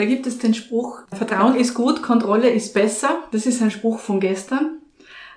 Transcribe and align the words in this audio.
Da 0.00 0.06
gibt 0.06 0.26
es 0.26 0.38
den 0.38 0.54
Spruch, 0.54 1.02
Vertrauen 1.12 1.56
ist 1.56 1.74
gut, 1.74 2.02
Kontrolle 2.02 2.48
ist 2.48 2.72
besser. 2.72 3.22
Das 3.32 3.44
ist 3.44 3.60
ein 3.60 3.70
Spruch 3.70 3.98
von 3.98 4.18
gestern. 4.18 4.78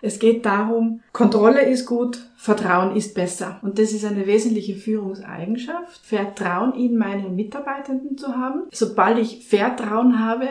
Es 0.01 0.19
geht 0.19 0.45
darum, 0.45 1.01
Kontrolle 1.11 1.63
ist 1.63 1.85
gut, 1.85 2.29
Vertrauen 2.37 2.95
ist 2.95 3.13
besser. 3.13 3.59
Und 3.61 3.77
das 3.77 3.91
ist 3.91 4.05
eine 4.05 4.25
wesentliche 4.25 4.77
Führungseigenschaft, 4.77 5.99
Vertrauen 6.05 6.75
in 6.75 6.95
meine 6.95 7.27
Mitarbeitenden 7.27 8.17
zu 8.17 8.37
haben. 8.37 8.61
Sobald 8.71 9.17
ich 9.17 9.45
Vertrauen 9.45 10.25
habe, 10.25 10.47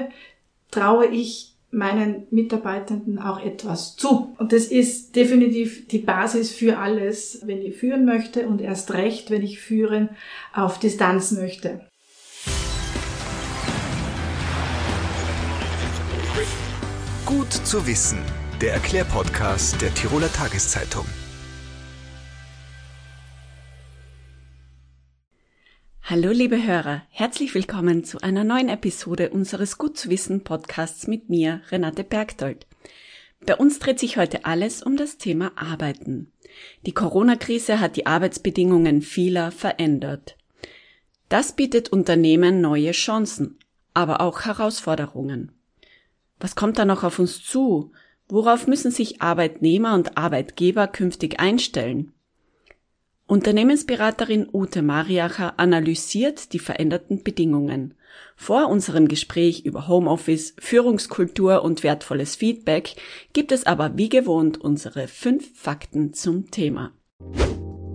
traue 0.71 1.07
ich 1.07 1.55
meinen 1.71 2.27
Mitarbeitenden 2.31 3.19
auch 3.19 3.43
etwas 3.43 3.97
zu. 3.97 4.35
Und 4.37 4.53
das 4.53 4.67
ist 4.67 5.17
definitiv 5.17 5.89
die 5.89 6.01
Basis 6.01 6.53
für 6.53 6.77
alles, 6.77 7.41
wenn 7.47 7.63
ich 7.63 7.79
führen 7.79 8.05
möchte 8.05 8.47
und 8.47 8.61
erst 8.61 8.93
recht, 8.93 9.31
wenn 9.31 9.43
ich 9.43 9.59
führen 9.59 10.11
auf 10.53 10.79
Distanz 10.79 11.33
möchte. 11.33 11.81
Gut 17.43 17.67
zu 17.67 17.89
wissen 17.89 18.21
der 18.61 18.73
Erklärpodcast 18.75 19.83
der 19.83 19.93
Tiroler 19.93 20.33
Tageszeitung. 20.33 21.05
Hallo 26.05 26.31
liebe 26.31 26.65
Hörer, 26.65 27.03
herzlich 27.11 27.53
willkommen 27.57 28.05
zu 28.05 28.21
einer 28.21 28.45
neuen 28.45 28.69
Episode 28.69 29.31
unseres 29.31 29.77
Gut 29.77 29.99
zu 29.99 30.09
wissen 30.09 30.45
Podcasts 30.45 31.09
mit 31.09 31.31
mir, 31.31 31.63
Renate 31.73 32.05
Bergdold. 32.05 32.69
Bei 33.45 33.57
uns 33.57 33.81
dreht 33.81 33.99
sich 33.99 34.19
heute 34.19 34.45
alles 34.45 34.81
um 34.81 34.97
das 34.97 35.19
Thema 35.19 35.51
Arbeiten. 35.57 36.31
Die 36.87 36.95
Corona-Krise 36.95 37.81
hat 37.81 37.97
die 37.97 38.07
Arbeitsbedingungen 38.07 39.03
vieler 39.03 39.51
verändert. 39.51 40.37
Das 41.29 41.57
bietet 41.57 41.89
Unternehmen 41.89 42.61
neue 42.61 42.93
Chancen, 42.93 43.59
aber 43.95 44.21
auch 44.21 44.43
Herausforderungen. 44.43 45.51
Was 46.43 46.57
kommt 46.57 46.77
da 46.77 46.85
noch 46.85 47.05
auf 47.05 47.21
uns 47.21 47.45
zu? 47.45 47.93
Worauf 48.29 48.67
müssen 48.67 48.91
sich 48.91 49.23
Arbeitnehmer 49.23 49.95
und 49.95 50.19
Arbeitgeber 50.19 50.89
künftig 50.89 51.39
einstellen? 51.39 52.13
Unternehmensberaterin 53.29 54.49
Ute 54.53 54.83
Mariacher 54.83 55.61
analysiert 55.61 56.53
die 56.53 56.59
veränderten 56.59 57.23
Bedingungen. 57.23 57.95
Vor 58.35 58.69
unserem 58.69 59.07
Gespräch 59.07 59.65
über 59.65 59.87
Homeoffice, 59.87 60.57
Führungskultur 60.59 61.63
und 61.63 61.85
wertvolles 61.85 62.35
Feedback 62.35 62.97
gibt 63.33 63.53
es 63.53 63.65
aber 63.65 63.97
wie 63.97 64.09
gewohnt 64.09 64.61
unsere 64.61 65.07
fünf 65.07 65.57
Fakten 65.57 66.13
zum 66.13 66.51
Thema. 66.51 66.91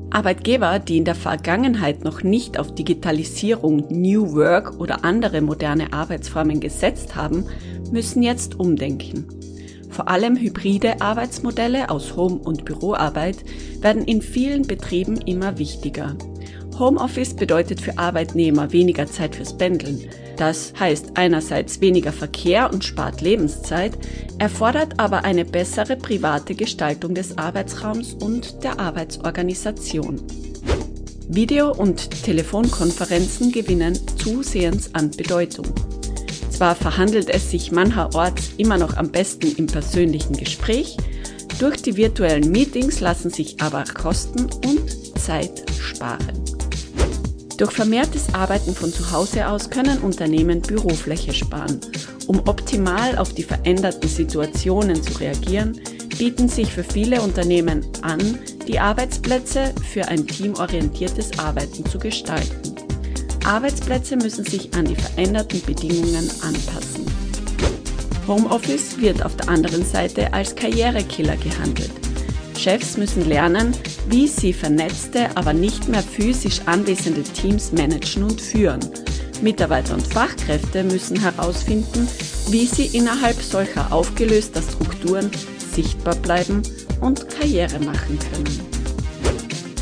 Arbeitgeber, 0.09 0.79
die 0.79 0.97
in 0.97 1.05
der 1.05 1.15
Vergangenheit 1.15 2.03
noch 2.03 2.23
nicht 2.23 2.57
auf 2.59 2.73
Digitalisierung, 2.73 3.85
New 3.89 4.33
Work 4.33 4.79
oder 4.79 5.03
andere 5.03 5.41
moderne 5.41 5.93
Arbeitsformen 5.93 6.59
gesetzt 6.59 7.15
haben, 7.15 7.45
müssen 7.91 8.23
jetzt 8.23 8.59
umdenken. 8.59 9.25
Vor 9.89 10.07
allem 10.07 10.37
hybride 10.37 11.01
Arbeitsmodelle 11.01 11.89
aus 11.89 12.15
Home- 12.15 12.39
und 12.43 12.65
Büroarbeit 12.65 13.37
werden 13.81 14.03
in 14.03 14.21
vielen 14.21 14.63
Betrieben 14.63 15.17
immer 15.17 15.57
wichtiger. 15.57 16.15
Homeoffice 16.77 17.35
bedeutet 17.35 17.81
für 17.81 17.97
Arbeitnehmer 17.97 18.71
weniger 18.71 19.07
Zeit 19.07 19.35
fürs 19.35 19.57
Pendeln. 19.57 19.99
Das 20.37 20.73
heißt 20.79 21.11
einerseits 21.15 21.81
weniger 21.81 22.13
Verkehr 22.13 22.71
und 22.71 22.85
spart 22.85 23.21
Lebenszeit, 23.21 23.97
erfordert 24.37 24.99
aber 24.99 25.25
eine 25.25 25.45
bessere 25.45 25.95
private 25.95 26.53
Gestaltung 26.53 27.15
des 27.15 27.37
Arbeitsraums 27.37 28.13
und 28.13 28.63
der 28.63 28.79
Arbeitsorganisation. 28.79 30.21
Video- 31.27 31.73
und 31.73 32.23
Telefonkonferenzen 32.23 33.51
gewinnen 33.51 33.99
zusehends 34.17 34.91
an 34.93 35.11
Bedeutung. 35.11 35.65
Zwar 36.51 36.75
verhandelt 36.75 37.29
es 37.29 37.51
sich 37.51 37.71
mancherorts 37.71 38.51
immer 38.57 38.77
noch 38.77 38.95
am 38.95 39.09
besten 39.09 39.53
im 39.57 39.67
persönlichen 39.67 40.37
Gespräch, 40.37 40.95
durch 41.59 41.81
die 41.81 41.97
virtuellen 41.97 42.51
Meetings 42.51 42.99
lassen 42.99 43.31
sich 43.31 43.59
aber 43.61 43.83
Kosten 43.83 44.47
und 44.63 45.19
Zeit 45.19 45.65
sparen. 45.79 46.56
Durch 47.57 47.71
vermehrtes 47.71 48.33
Arbeiten 48.35 48.75
von 48.75 48.93
zu 48.93 49.11
Hause 49.11 49.47
aus 49.47 49.71
können 49.71 49.97
Unternehmen 49.99 50.61
Bürofläche 50.61 51.33
sparen. 51.33 51.81
Um 52.27 52.39
optimal 52.47 53.17
auf 53.17 53.33
die 53.33 53.41
veränderten 53.41 54.07
Situationen 54.07 55.01
zu 55.01 55.17
reagieren, 55.17 55.79
bieten 56.19 56.49
sich 56.49 56.71
für 56.71 56.83
viele 56.83 57.19
Unternehmen 57.21 57.83
an, 58.03 58.19
die 58.67 58.79
Arbeitsplätze 58.79 59.73
für 59.91 60.07
ein 60.07 60.27
teamorientiertes 60.27 61.39
Arbeiten 61.39 61.83
zu 61.85 61.97
gestalten. 61.97 62.75
Arbeitsplätze 63.43 64.17
müssen 64.17 64.45
sich 64.45 64.73
an 64.75 64.85
die 64.85 64.95
veränderten 64.95 65.61
Bedingungen 65.61 66.29
anpassen. 66.41 67.05
Homeoffice 68.27 68.99
wird 68.99 69.23
auf 69.25 69.35
der 69.35 69.49
anderen 69.49 69.85
Seite 69.85 70.31
als 70.33 70.53
Karrierekiller 70.55 71.37
gehandelt. 71.37 72.06
Chefs 72.57 72.97
müssen 72.97 73.27
lernen, 73.27 73.73
wie 74.09 74.27
sie 74.27 74.51
vernetzte, 74.51 75.29
aber 75.35 75.53
nicht 75.53 75.87
mehr 75.87 76.01
physisch 76.01 76.61
anwesende 76.65 77.23
Teams 77.23 77.71
managen 77.71 78.23
und 78.23 78.41
führen. 78.41 78.79
Mitarbeiter 79.41 79.93
und 79.93 80.05
Fachkräfte 80.05 80.83
müssen 80.83 81.19
herausfinden, 81.19 82.07
wie 82.49 82.65
sie 82.65 82.97
innerhalb 82.97 83.41
solcher 83.41 83.93
aufgelöster 83.93 84.61
Strukturen 84.61 85.29
sichtbar 85.73 86.15
bleiben 86.15 86.63
und 87.01 87.29
Karriere 87.29 87.79
machen 87.79 88.17
können. 88.31 88.59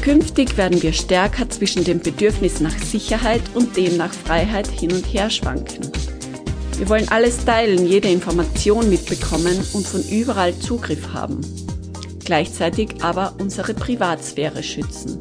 Künftig 0.01 0.55
werden 0.57 0.81
wir 0.83 0.93
stärker 0.93 1.49
zwischen 1.49 1.83
dem 1.83 1.99
Bedürfnis 1.99 2.59
nach 2.59 2.77
Sicherheit 2.77 3.41
und 3.53 3.75
dem 3.75 3.97
nach 3.97 4.13
Freiheit 4.13 4.67
hin 4.67 4.91
und 4.91 5.05
her 5.05 5.29
schwanken. 5.29 5.91
Wir 6.77 6.89
wollen 6.89 7.07
alles 7.07 7.45
teilen, 7.45 7.87
jede 7.87 8.09
Information 8.09 8.89
mitbekommen 8.89 9.57
und 9.73 9.87
von 9.87 10.03
überall 10.09 10.57
Zugriff 10.59 11.13
haben. 11.13 11.41
Gleichzeitig 12.25 13.03
aber 13.03 13.35
unsere 13.39 13.73
Privatsphäre 13.73 14.63
schützen. 14.63 15.19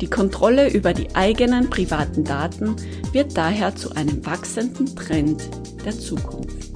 Die 0.00 0.08
Kontrolle 0.08 0.70
über 0.70 0.94
die 0.94 1.14
eigenen 1.14 1.68
privaten 1.68 2.24
Daten 2.24 2.76
wird 3.12 3.36
daher 3.36 3.76
zu 3.76 3.92
einem 3.92 4.24
wachsenden 4.24 4.96
Trend 4.96 5.42
der 5.84 5.92
Zukunft. 5.92 6.70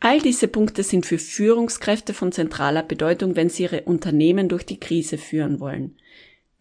All 0.00 0.20
diese 0.20 0.48
Punkte 0.48 0.84
sind 0.84 1.04
für 1.04 1.18
Führungskräfte 1.18 2.14
von 2.14 2.32
zentraler 2.32 2.82
Bedeutung, 2.82 3.36
wenn 3.36 3.50
sie 3.50 3.64
ihre 3.64 3.82
Unternehmen 3.82 4.48
durch 4.48 4.64
die 4.64 4.80
Krise 4.80 5.18
führen 5.18 5.60
wollen. 5.60 5.98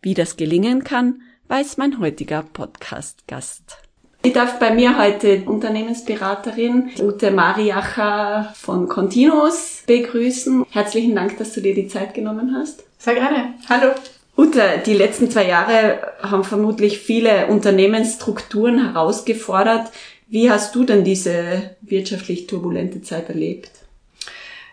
Wie 0.01 0.15
das 0.15 0.35
gelingen 0.35 0.83
kann, 0.83 1.21
weiß 1.47 1.77
mein 1.77 1.99
heutiger 1.99 2.44
Podcast-Gast. 2.44 3.86
Ich 4.23 4.33
darf 4.33 4.59
bei 4.59 4.73
mir 4.73 4.97
heute 4.97 5.44
Unternehmensberaterin 5.45 6.89
Ute 7.00 7.31
Mariacher 7.31 8.53
von 8.55 8.88
Continuous 8.88 9.83
begrüßen. 9.85 10.66
Herzlichen 10.69 11.16
Dank, 11.16 11.38
dass 11.38 11.53
du 11.53 11.61
dir 11.61 11.73
die 11.73 11.88
Zeit 11.88 12.13
genommen 12.13 12.56
hast. 12.56 12.83
Sehr 12.97 13.16
gerne. 13.16 13.53
Hallo. 13.69 13.91
Ute, 14.35 14.81
die 14.85 14.94
letzten 14.94 15.31
zwei 15.31 15.47
Jahre 15.47 16.00
haben 16.22 16.44
vermutlich 16.44 17.00
viele 17.00 17.47
Unternehmensstrukturen 17.47 18.91
herausgefordert. 18.91 19.91
Wie 20.27 20.51
hast 20.51 20.75
du 20.75 20.83
denn 20.83 21.03
diese 21.03 21.75
wirtschaftlich 21.81 22.47
turbulente 22.47 23.01
Zeit 23.01 23.29
erlebt? 23.29 23.72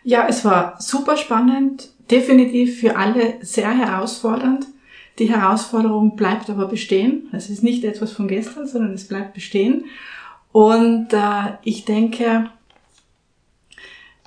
Ja, 0.03 0.27
es 0.28 0.44
war 0.44 0.77
super 0.81 1.16
spannend, 1.16 1.91
definitiv 2.10 2.81
für 2.81 2.97
alle 2.97 3.34
sehr 3.41 3.71
herausfordernd. 3.71 4.66
Die 5.19 5.30
Herausforderung 5.30 6.16
bleibt 6.16 6.50
aber 6.50 6.66
bestehen. 6.66 7.28
Es 7.32 7.48
ist 7.50 7.62
nicht 7.62 7.84
etwas 7.84 8.12
von 8.12 8.26
gestern, 8.26 8.66
sondern 8.66 8.94
es 8.94 9.06
bleibt 9.06 9.34
bestehen. 9.34 9.84
Und 10.50 11.12
äh, 11.12 11.52
ich 11.62 11.84
denke, 11.84 12.50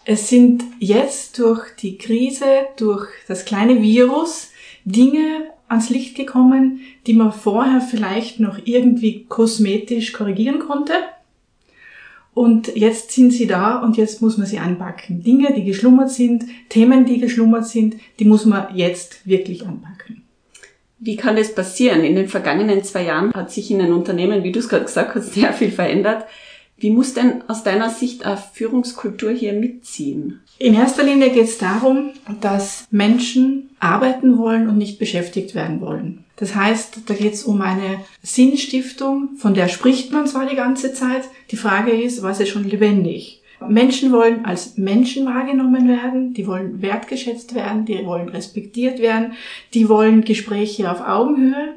es 0.06 0.30
sind 0.30 0.64
jetzt 0.80 1.38
durch 1.40 1.76
die 1.76 1.98
Krise, 1.98 2.46
durch 2.78 3.08
das 3.28 3.44
kleine 3.44 3.82
Virus 3.82 4.52
Dinge 4.86 5.48
ans 5.68 5.90
Licht 5.90 6.16
gekommen, 6.16 6.80
die 7.06 7.14
man 7.14 7.34
vorher 7.34 7.82
vielleicht 7.82 8.40
noch 8.40 8.58
irgendwie 8.64 9.26
kosmetisch 9.26 10.14
korrigieren 10.14 10.60
konnte. 10.60 10.94
Und 12.34 12.76
jetzt 12.76 13.12
sind 13.12 13.32
sie 13.32 13.48
da 13.48 13.80
und 13.80 13.98
jetzt 13.98 14.22
muss 14.22 14.38
man 14.38 14.48
sie 14.48 14.60
anpacken. 14.60 15.24
Dinge, 15.24 15.54
die 15.54 15.64
geschlummert 15.64 16.12
sind, 16.12 16.46
Themen, 16.70 17.06
die 17.06 17.20
geschlummert 17.20 17.68
sind, 17.68 17.96
die 18.20 18.26
muss 18.26 18.46
man 18.46 18.76
jetzt 18.76 19.28
wirklich 19.28 19.66
anpacken. 19.66 20.24
Wie 21.00 21.16
kann 21.16 21.36
das 21.36 21.54
passieren? 21.54 22.04
In 22.04 22.16
den 22.16 22.28
vergangenen 22.28 22.84
zwei 22.84 23.04
Jahren 23.04 23.34
hat 23.34 23.52
sich 23.52 23.70
in 23.70 23.80
den 23.80 23.94
Unternehmen, 23.94 24.44
wie 24.44 24.52
du 24.52 24.60
es 24.60 24.70
gerade 24.70 24.86
gesagt 24.86 25.16
hast, 25.16 25.34
sehr 25.34 25.54
viel 25.54 25.72
verändert. 25.72 26.26
Wie 26.80 26.92
muss 26.92 27.16
denn 27.16 27.44
aus 27.48 27.64
deiner 27.64 27.90
Sicht 27.90 28.24
eine 28.24 28.38
Führungskultur 28.38 29.32
hier 29.32 29.54
mitziehen? 29.54 30.42
In 30.60 30.76
erster 30.76 31.04
Linie 31.04 31.32
geht 31.32 31.46
es 31.46 31.58
darum, 31.58 32.12
dass 32.40 32.88
Menschen 32.92 33.72
arbeiten 33.80 34.38
wollen 34.38 34.70
und 34.70 34.78
nicht 34.78 35.00
beschäftigt 35.00 35.56
werden 35.56 35.82
wollen. 35.82 36.24
Das 36.36 36.54
heißt, 36.54 37.00
da 37.08 37.16
geht 37.16 37.34
es 37.34 37.44
um 37.44 37.62
eine 37.62 38.02
Sinnstiftung, 38.22 39.30
von 39.38 39.56
der 39.56 39.70
spricht 39.70 40.12
man 40.12 40.28
zwar 40.28 40.48
die 40.48 40.56
ganze 40.56 40.94
Zeit. 40.94 41.24
Die 41.50 41.58
Frage 41.58 41.92
ist, 41.92 42.22
was 42.22 42.40
ist 42.40 42.50
schon 42.50 42.70
lebendig? 42.70 43.42
Menschen 43.66 44.12
wollen 44.12 44.46
als 44.46 44.78
Menschen 44.78 45.26
wahrgenommen 45.26 45.88
werden, 45.88 46.34
die 46.34 46.46
wollen 46.46 46.82
wertgeschätzt 46.82 47.56
werden, 47.56 47.86
die 47.86 48.06
wollen 48.06 48.30
respektiert 48.30 49.00
werden, 49.00 49.34
die 49.74 49.90
wollen 49.90 50.24
Gespräche 50.24 50.92
auf 50.92 51.02
Augenhöhe. 51.02 51.74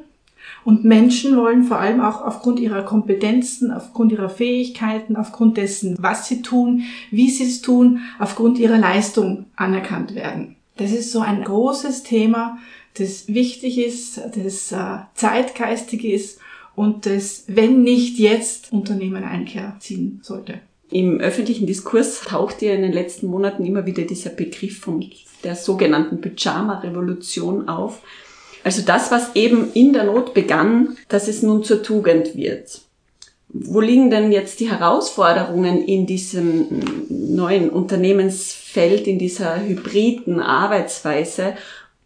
Und 0.62 0.84
Menschen 0.84 1.36
wollen 1.36 1.64
vor 1.64 1.78
allem 1.78 2.02
auch 2.02 2.22
aufgrund 2.22 2.60
ihrer 2.60 2.82
Kompetenzen, 2.82 3.70
aufgrund 3.72 4.12
ihrer 4.12 4.28
Fähigkeiten, 4.28 5.16
aufgrund 5.16 5.56
dessen, 5.56 5.96
was 5.98 6.28
sie 6.28 6.42
tun, 6.42 6.82
wie 7.10 7.30
sie 7.30 7.44
es 7.44 7.62
tun, 7.62 8.00
aufgrund 8.18 8.58
ihrer 8.58 8.76
Leistung 8.76 9.46
anerkannt 9.56 10.14
werden. 10.14 10.56
Das 10.76 10.92
ist 10.92 11.12
so 11.12 11.20
ein 11.20 11.44
großes 11.44 12.02
Thema, 12.02 12.58
das 12.94 13.28
wichtig 13.28 13.78
ist, 13.78 14.20
das 14.34 14.72
äh, 14.72 14.98
zeitgeistig 15.14 16.04
ist 16.04 16.40
und 16.74 17.06
das, 17.06 17.44
wenn 17.46 17.82
nicht 17.82 18.18
jetzt, 18.18 18.72
Unternehmen 18.72 19.24
Einkehr 19.24 19.76
ziehen 19.80 20.20
sollte. 20.22 20.60
Im 20.90 21.20
öffentlichen 21.20 21.66
Diskurs 21.66 22.22
taucht 22.22 22.62
ja 22.62 22.72
in 22.72 22.82
den 22.82 22.92
letzten 22.92 23.28
Monaten 23.28 23.64
immer 23.64 23.86
wieder 23.86 24.02
dieser 24.02 24.30
Begriff 24.30 24.80
von 24.80 25.04
der 25.44 25.54
sogenannten 25.54 26.20
Pyjama-Revolution 26.20 27.68
auf. 27.68 28.02
Also 28.64 28.82
das, 28.82 29.10
was 29.10 29.34
eben 29.36 29.72
in 29.72 29.92
der 29.92 30.04
Not 30.04 30.34
begann, 30.34 30.96
dass 31.08 31.28
es 31.28 31.42
nun 31.42 31.62
zur 31.62 31.82
Tugend 31.82 32.34
wird. 32.34 32.82
Wo 33.48 33.80
liegen 33.80 34.10
denn 34.10 34.30
jetzt 34.32 34.60
die 34.60 34.70
Herausforderungen 34.70 35.82
in 35.84 36.06
diesem 36.06 36.66
neuen 37.08 37.70
Unternehmensfeld, 37.70 39.06
in 39.06 39.18
dieser 39.18 39.60
hybriden 39.64 40.40
Arbeitsweise 40.40 41.54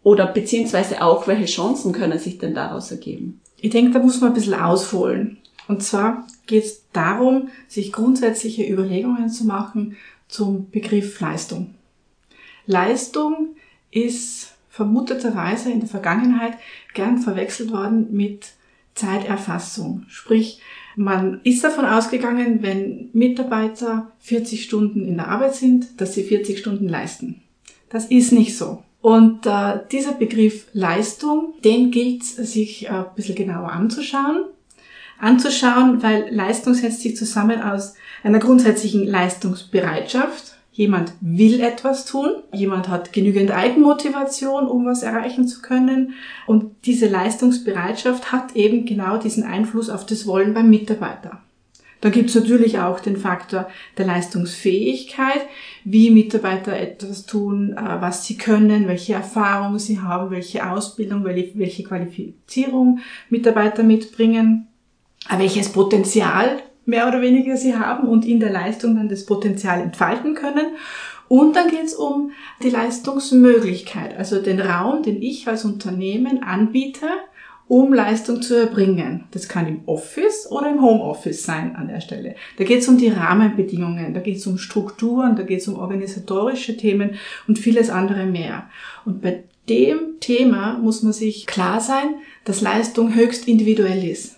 oder 0.01 0.27
beziehungsweise 0.27 1.01
auch, 1.01 1.27
welche 1.27 1.45
Chancen 1.45 1.91
können 1.91 2.17
sich 2.17 2.37
denn 2.37 2.55
daraus 2.55 2.91
ergeben? 2.91 3.41
Ich 3.57 3.71
denke, 3.71 3.91
da 3.91 3.99
muss 3.99 4.21
man 4.21 4.31
ein 4.31 4.35
bisschen 4.35 4.53
ausholen. 4.55 5.37
Und 5.67 5.83
zwar 5.83 6.25
geht 6.47 6.63
es 6.63 6.83
darum, 6.93 7.49
sich 7.67 7.91
grundsätzliche 7.91 8.63
Überlegungen 8.63 9.29
zu 9.29 9.45
machen 9.45 9.97
zum 10.27 10.69
Begriff 10.69 11.19
Leistung. 11.19 11.75
Leistung 12.65 13.55
ist 13.91 14.53
vermuteterweise 14.69 15.71
in 15.71 15.79
der 15.79 15.89
Vergangenheit 15.89 16.57
gern 16.93 17.19
verwechselt 17.19 17.71
worden 17.71 18.07
mit 18.11 18.53
Zeiterfassung. 18.93 20.05
Sprich, 20.07 20.59
man 20.95 21.41
ist 21.43 21.63
davon 21.63 21.85
ausgegangen, 21.85 22.61
wenn 22.61 23.09
Mitarbeiter 23.13 24.11
40 24.19 24.63
Stunden 24.63 25.05
in 25.05 25.17
der 25.17 25.27
Arbeit 25.27 25.55
sind, 25.55 25.99
dass 26.01 26.13
sie 26.13 26.23
40 26.23 26.57
Stunden 26.57 26.87
leisten. 26.87 27.41
Das 27.89 28.05
ist 28.05 28.31
nicht 28.31 28.57
so. 28.57 28.83
Und 29.01 29.45
äh, 29.45 29.79
dieser 29.91 30.13
Begriff 30.13 30.67
Leistung, 30.73 31.53
den 31.63 31.91
gilt 31.91 32.23
sich 32.23 32.85
äh, 32.85 32.89
ein 32.89 33.05
bisschen 33.15 33.35
genauer 33.35 33.71
anzuschauen. 33.71 34.45
Anzuschauen, 35.19 36.03
weil 36.03 36.27
Leistung 36.29 36.73
setzt 36.73 37.01
sich 37.01 37.15
zusammen 37.15 37.61
aus 37.61 37.95
einer 38.23 38.39
grundsätzlichen 38.39 39.05
Leistungsbereitschaft. 39.07 40.55
Jemand 40.71 41.13
will 41.21 41.61
etwas 41.61 42.05
tun, 42.05 42.31
jemand 42.51 42.89
hat 42.89 43.13
genügend 43.13 43.51
Eigenmotivation, 43.51 44.67
um 44.67 44.85
was 44.85 45.03
erreichen 45.03 45.47
zu 45.47 45.61
können. 45.61 46.15
Und 46.47 46.75
diese 46.85 47.07
Leistungsbereitschaft 47.07 48.33
hat 48.33 48.57
eben 48.57 48.85
genau 48.85 49.17
diesen 49.17 49.43
Einfluss 49.43 49.89
auf 49.89 50.05
das 50.05 50.27
Wollen 50.27 50.53
beim 50.53 50.69
Mitarbeiter. 50.69 51.41
Da 52.01 52.09
gibt 52.09 52.29
es 52.29 52.35
natürlich 52.35 52.77
auch 52.77 52.99
den 52.99 53.17
Faktor 53.17 53.67
der 53.97 54.05
Leistungsfähigkeit, 54.05 55.41
wie 55.85 56.11
Mitarbeiter 56.11 56.77
etwas 56.77 57.25
tun, 57.25 57.73
äh, 57.73 58.01
was 58.01 58.25
sie 58.25 58.37
können, 58.37 58.87
welche 58.87 59.13
Erfahrungen 59.13 59.79
sie 59.79 60.01
haben, 60.01 60.29
welche 60.29 60.69
Ausbildung, 60.69 61.23
welche 61.23 61.83
Qualifizierung 61.83 62.99
Mitarbeiter 63.29 63.81
mitbringen, 63.81 64.67
welches 65.29 65.69
Potenzial 65.69 66.61
mehr 66.85 67.07
oder 67.07 67.21
weniger 67.21 67.57
sie 67.57 67.75
haben 67.75 68.07
und 68.07 68.25
in 68.25 68.39
der 68.39 68.51
Leistung 68.51 68.95
dann 68.95 69.09
das 69.09 69.25
Potenzial 69.25 69.81
entfalten 69.81 70.35
können. 70.35 70.75
Und 71.27 71.55
dann 71.55 71.69
geht 71.69 71.85
es 71.85 71.95
um 71.95 72.31
die 72.61 72.69
Leistungsmöglichkeit, 72.69 74.15
also 74.17 74.41
den 74.41 74.61
Raum, 74.61 75.01
den 75.01 75.21
ich 75.21 75.47
als 75.47 75.65
Unternehmen 75.65 76.43
anbiete, 76.43 77.07
um 77.67 77.93
Leistung 77.93 78.43
zu 78.43 78.53
erbringen. 78.53 79.23
Das 79.31 79.49
kann 79.49 79.67
im 79.67 79.81
Office 79.87 80.47
oder 80.51 80.69
im 80.69 80.83
Homeoffice 80.83 81.43
sein 81.43 81.75
an 81.75 81.87
der 81.87 81.99
Stelle. 81.99 82.35
Da 82.57 82.63
geht 82.63 82.81
es 82.81 82.87
um 82.87 82.99
die 82.99 83.07
Rahmenbedingungen, 83.07 84.13
da 84.13 84.19
geht 84.19 84.37
es 84.37 84.45
um 84.45 84.59
Strukturen, 84.59 85.35
da 85.35 85.41
geht 85.41 85.61
es 85.61 85.67
um 85.67 85.79
organisatorische 85.79 86.77
Themen 86.77 87.15
und 87.47 87.57
vieles 87.57 87.89
andere 87.89 88.27
mehr. 88.27 88.69
Und 89.03 89.23
bei 89.23 89.45
dem 89.67 90.19
Thema 90.19 90.77
muss 90.77 91.01
man 91.01 91.13
sich 91.13 91.47
klar 91.47 91.79
sein, 91.79 92.15
dass 92.43 92.61
Leistung 92.61 93.15
höchst 93.15 93.47
individuell 93.47 94.07
ist. 94.07 94.35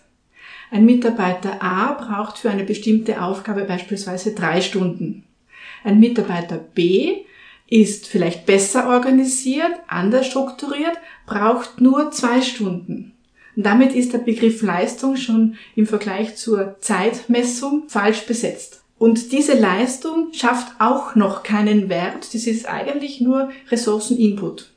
Ein 0.70 0.86
Mitarbeiter 0.86 1.62
A 1.62 1.94
braucht 1.94 2.40
für 2.40 2.50
eine 2.50 2.64
bestimmte 2.64 3.22
Aufgabe 3.22 3.64
beispielsweise 3.64 4.34
drei 4.34 4.62
Stunden. 4.62 5.24
Ein 5.84 6.00
Mitarbeiter 6.00 6.58
B 6.58 7.24
ist 7.70 8.08
vielleicht 8.08 8.46
besser 8.46 8.90
organisiert, 8.90 9.72
anders 9.88 10.28
strukturiert, 10.28 10.98
braucht 11.26 11.82
nur 11.82 12.12
zwei 12.12 12.42
Stunden. 12.42 13.14
Und 13.56 13.66
damit 13.66 13.94
ist 13.94 14.14
der 14.14 14.20
Begriff 14.20 14.62
Leistung 14.62 15.16
schon 15.16 15.56
im 15.76 15.88
Vergleich 15.88 16.36
zur 16.36 16.78
Zeitmessung 16.80 17.84
falsch 17.88 18.26
besetzt. 18.26 18.84
Und 19.00 19.32
diese 19.32 19.58
Leistung 19.58 20.34
schafft 20.34 20.80
auch 20.80 21.16
noch 21.16 21.44
keinen 21.44 21.90
Wert. 21.90 22.34
Das 22.34 22.48
ist 22.48 22.68
eigentlich 22.68 23.22
nur 23.22 23.52
Ressourceninput. 23.70 24.72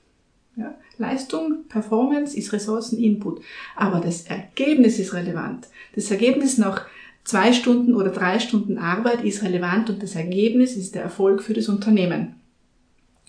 Ja, 0.57 0.75
Leistung, 1.01 1.65
Performance 1.69 2.37
ist 2.37 2.53
Ressourceninput. 2.53 3.43
Aber 3.75 4.01
das 4.01 4.23
Ergebnis 4.23 4.99
ist 4.99 5.15
relevant. 5.15 5.69
Das 5.95 6.11
Ergebnis 6.11 6.59
nach 6.59 6.87
zwei 7.25 7.53
Stunden 7.53 7.95
oder 7.95 8.11
drei 8.11 8.39
Stunden 8.39 8.79
Arbeit 8.79 9.25
ist 9.25 9.43
relevant 9.43 9.91
und 9.91 10.03
das 10.03 10.15
Ergebnis 10.15 10.77
ist 10.77 10.95
der 10.95 11.03
Erfolg 11.03 11.43
für 11.43 11.55
das 11.55 11.69
Unternehmen. 11.69 12.35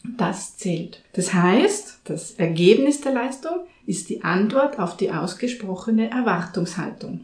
Das 0.03 0.57
zählt. 0.57 1.03
Das 1.13 1.33
heißt, 1.33 2.01
das 2.06 2.31
Ergebnis 2.31 3.01
der 3.01 3.13
Leistung 3.13 3.65
ist 3.85 4.09
die 4.09 4.24
Antwort 4.24 4.79
auf 4.79 4.97
die 4.97 5.12
ausgesprochene 5.12 6.09
Erwartungshaltung. 6.09 7.21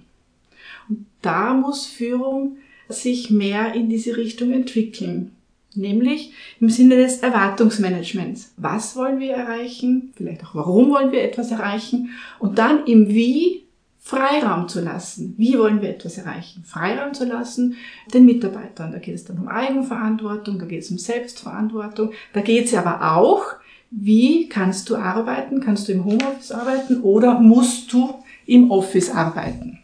Und 0.90 1.06
da 1.22 1.54
muss 1.54 1.86
Führung 1.86 2.58
sich 2.88 3.30
mehr 3.30 3.74
in 3.74 3.90
diese 3.90 4.16
Richtung 4.18 4.52
entwickeln. 4.52 5.32
Nämlich 5.78 6.34
im 6.60 6.70
Sinne 6.70 6.98
des 6.98 7.20
Erwartungsmanagements. 7.20 8.54
Was 8.58 8.96
wollen 8.96 9.20
wir 9.20 9.34
erreichen? 9.34 10.12
Vielleicht 10.16 10.44
auch 10.44 10.56
warum 10.56 10.90
wollen 10.90 11.12
wir 11.12 11.24
etwas 11.24 11.52
erreichen? 11.52 12.10
Und 12.40 12.58
dann 12.58 12.86
im 12.86 13.10
Wie 13.10 13.64
Freiraum 14.08 14.70
zu 14.70 14.80
lassen. 14.80 15.36
Wie 15.38 15.60
wollen 15.60 15.82
wir 15.82 15.90
etwas 15.90 16.18
erreichen? 16.18 16.64
Freiraum 16.64 17.14
zu 17.14 17.26
lassen 17.26 17.76
den 18.14 18.26
Mitarbeitern. 18.26 18.94
Da 18.94 19.00
geht 19.00 19.16
es 19.16 19.26
dann 19.26 19.38
um 19.38 19.50
Eigenverantwortung, 19.50 20.60
da 20.60 20.66
geht 20.66 20.84
es 20.84 20.92
um 20.92 20.98
Selbstverantwortung, 20.98 22.12
da 22.32 22.40
geht 22.40 22.68
es 22.68 22.74
aber 22.74 23.16
auch, 23.18 23.44
wie 23.92 24.48
kannst 24.48 24.90
du 24.90 24.96
arbeiten? 24.96 25.60
Kannst 25.60 25.88
du 25.88 25.92
im 25.92 26.06
Homeoffice 26.06 26.54
arbeiten 26.54 27.02
oder 27.02 27.40
musst 27.40 27.92
du 27.92 28.16
im 28.46 28.72
Office 28.72 29.10
arbeiten? 29.10 29.80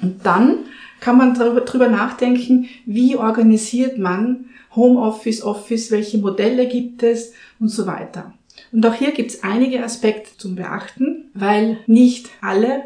Und 0.00 0.24
dann 0.24 0.60
kann 1.02 1.18
man 1.18 1.34
darüber 1.34 1.88
nachdenken, 1.88 2.68
wie 2.86 3.16
organisiert 3.16 3.98
man 3.98 4.46
Homeoffice, 4.76 5.42
Office, 5.42 5.90
welche 5.90 6.18
Modelle 6.18 6.68
gibt 6.68 7.02
es 7.02 7.32
und 7.58 7.68
so 7.68 7.86
weiter. 7.86 8.32
Und 8.70 8.86
auch 8.86 8.94
hier 8.94 9.10
gibt 9.10 9.32
es 9.32 9.42
einige 9.42 9.82
Aspekte 9.82 10.30
zum 10.38 10.54
Beachten, 10.54 11.30
weil 11.34 11.78
nicht 11.88 12.30
alle 12.40 12.84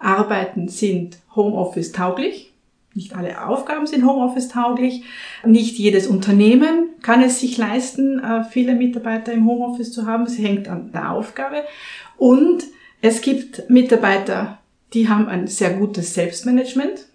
Arbeiten 0.00 0.68
sind 0.68 1.18
Homeoffice 1.36 1.92
tauglich. 1.92 2.52
Nicht 2.94 3.14
alle 3.14 3.46
Aufgaben 3.46 3.86
sind 3.86 4.04
Homeoffice 4.04 4.48
tauglich. 4.48 5.04
Nicht 5.44 5.78
jedes 5.78 6.08
Unternehmen 6.08 6.88
kann 7.00 7.22
es 7.22 7.38
sich 7.38 7.56
leisten, 7.56 8.18
äh, 8.18 8.42
viele 8.42 8.74
Mitarbeiter 8.74 9.32
im 9.32 9.46
Homeoffice 9.46 9.92
zu 9.92 10.06
haben. 10.06 10.24
Es 10.24 10.36
hängt 10.36 10.66
an 10.66 10.90
der 10.92 11.12
Aufgabe. 11.12 11.62
Und 12.16 12.64
es 13.02 13.20
gibt 13.20 13.70
Mitarbeiter, 13.70 14.58
die 14.94 15.08
haben 15.08 15.28
ein 15.28 15.46
sehr 15.46 15.74
gutes 15.74 16.14
Selbstmanagement 16.14 17.06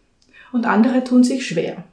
und 0.51 0.65
andere 0.65 1.03
tun 1.03 1.23
sich 1.23 1.45
schwer. 1.45 1.83